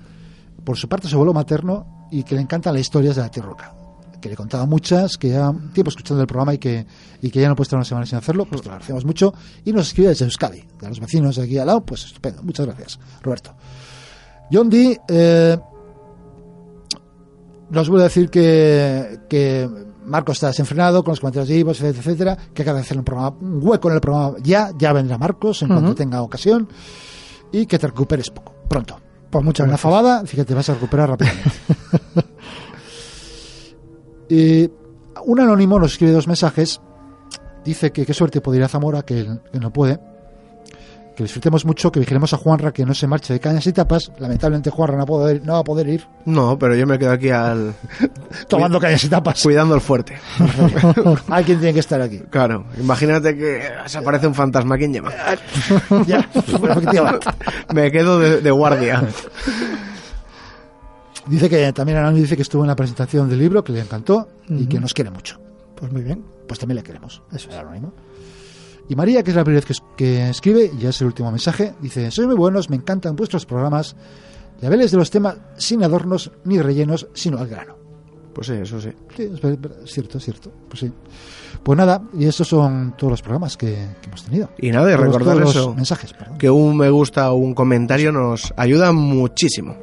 [0.64, 3.74] por su parte su abuelo materno y que le encantan las historias de la tierroca.
[4.22, 6.86] Que le contaba muchas, que ya tiempo escuchando el programa y que,
[7.20, 9.34] y que ya no puede estar una semana sin hacerlo, pues te lo agradecemos mucho.
[9.64, 12.42] Y nos escribe desde Euskadi, de los vecinos de aquí al lado, pues estupendo.
[12.42, 13.52] Muchas gracias, Roberto.
[14.50, 15.00] John D.
[15.08, 15.58] eh,
[17.70, 19.68] nos vuelve a decir que, que
[20.04, 23.04] Marco está desenfrenado con los comentarios de Ivos, etcétera, etcétera, que acaba de hacer un,
[23.04, 26.68] programa, un hueco en el programa ya, ya vendrá Marcos en cuanto tenga ocasión
[27.50, 28.98] y que te recuperes poco, pronto.
[29.30, 29.80] Pues muchas Una gracias.
[29.90, 31.50] fabada, fíjate, te vas a recuperar rápidamente.
[34.34, 34.70] Y
[35.26, 36.80] un anónimo nos escribe dos mensajes.
[37.64, 39.98] Dice que qué suerte poder ir a Zamora, que, que no puede.
[41.14, 44.10] Que disfrutemos mucho, que vigilemos a Juanra, que no se marche de cañas y tapas.
[44.18, 46.98] Lamentablemente Juanra no, va a poder- no va a poder ir No, pero yo me
[46.98, 47.74] quedo aquí al
[48.48, 49.42] tomando cañas y tapas.
[49.42, 50.16] cuidando el fuerte.
[51.28, 52.20] Alguien tiene que estar aquí.
[52.30, 55.12] Claro, imagínate que se aparece un fantasma, ¿quién llama?
[56.06, 56.26] ya.
[57.74, 59.02] Me quedo de, de guardia.
[61.26, 64.28] Dice que también Anónimo dice que estuvo en la presentación del libro, que le encantó
[64.48, 65.38] y que nos quiere mucho.
[65.76, 66.24] Pues muy bien.
[66.48, 67.22] Pues también le queremos.
[67.32, 67.92] Eso es Anónimo.
[68.88, 71.30] Y María, que es la primera vez que, que escribe, y ya es el último
[71.30, 73.94] mensaje, dice, sois muy buenos, me encantan vuestros programas,
[74.60, 77.76] y habléis de los temas sin adornos ni rellenos, sino al grano.
[78.34, 78.90] Pues sí, eso sí.
[79.16, 79.40] Sí, es,
[79.92, 80.50] cierto, es cierto.
[80.68, 80.92] Pues sí.
[81.62, 84.50] Pues nada, y estos son todos los programas que, que hemos tenido.
[84.58, 85.74] Y nada, Todos- recordar todos los eso.
[85.74, 86.38] mensajes, perdón.
[86.38, 89.76] Que un me gusta o un comentario nos ayuda muchísimo.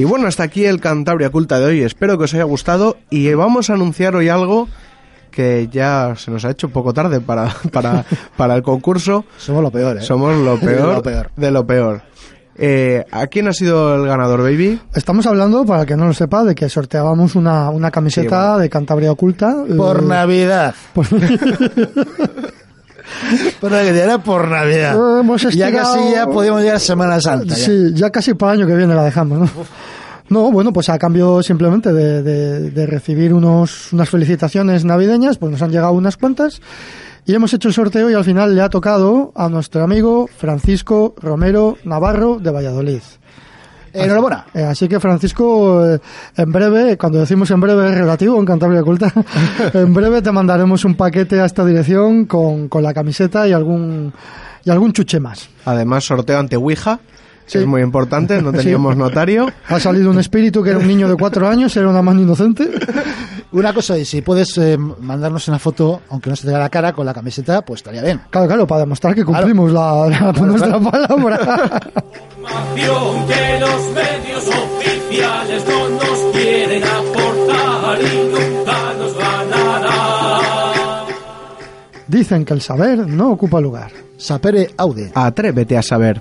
[0.00, 1.82] Y bueno, hasta aquí el Cantabria Culta de hoy.
[1.82, 4.66] Espero que os haya gustado y vamos a anunciar hoy algo
[5.30, 9.26] que ya se nos ha hecho un poco tarde para, para, para el concurso.
[9.36, 10.00] Somos lo peor, ¿eh?
[10.00, 11.30] Somos lo peor, Lo peor.
[11.36, 12.00] de lo peor.
[12.56, 14.80] Eh, ¿A quién ha sido el ganador, baby?
[14.94, 18.46] Estamos hablando, para el que no lo sepa, de que sorteábamos una, una camiseta Sí,
[18.48, 18.58] bueno.
[18.58, 19.54] de Cantabria Oculta.
[19.76, 20.74] Por eh, Navidad.
[20.94, 21.06] por-
[23.60, 24.94] Por Navidad, era por Navidad.
[24.96, 27.54] Eh, hemos ya estirado- casi ya podíamos llegar a Semana Santa.
[27.54, 27.64] ya.
[27.64, 29.50] Sí, ya casi para el año que viene la dejamos, ¿no?
[30.28, 35.50] No, bueno, pues a cambio simplemente de, de- de recibir unos, unas felicitaciones navideñas, pues
[35.52, 36.60] nos han llegado unas cuantas
[37.26, 41.14] y hemos hecho el sorteo y al final le ha tocado a nuestro amigo Francisco
[41.20, 43.02] Romero Navarro de Valladolid.
[43.92, 44.46] Enhorabuena.
[44.54, 45.98] Eh, así que Francisco, eh,
[46.36, 49.12] en breve, cuando decimos en breve es relativo en Cantabria Oculta,
[49.74, 54.12] en breve te mandaremos un paquete a esta dirección con, con la camiseta y algún
[54.64, 55.48] y algún chuche más.
[55.64, 57.00] Además, sorteo ante Ouija,
[57.50, 57.58] Sí.
[57.58, 58.58] es muy importante, no Sí.
[58.58, 59.50] teníamos notario.
[59.68, 62.70] Ha salido un espíritu que era un niño de cuatro años, era una mano inocente.
[63.52, 66.68] Una cosa, y si puedes eh, mandarnos una foto, aunque no se te vea la
[66.68, 68.20] cara, con la camiseta, pues estaría bien.
[68.30, 70.88] Claro, claro, para demostrar que cumplimos la, la- Claro, nuestra claro.
[70.88, 71.80] palabra.
[72.38, 81.04] Información que los medios oficiales no nos quieren aportar y nunca nos ganará.
[82.06, 83.90] Dicen que el saber no ocupa lugar.
[84.16, 85.10] Sapere Aude.
[85.12, 86.20] Atrévete a saber.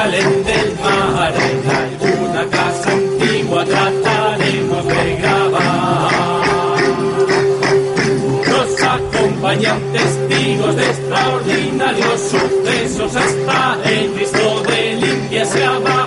[0.00, 1.34] salen del mar.
[1.50, 6.80] En alguna casa antigua trataremos de grabar.
[8.50, 15.99] Nos acompañan testigos de extraordinarios sucesos hasta el Cristo de limpia se abajo.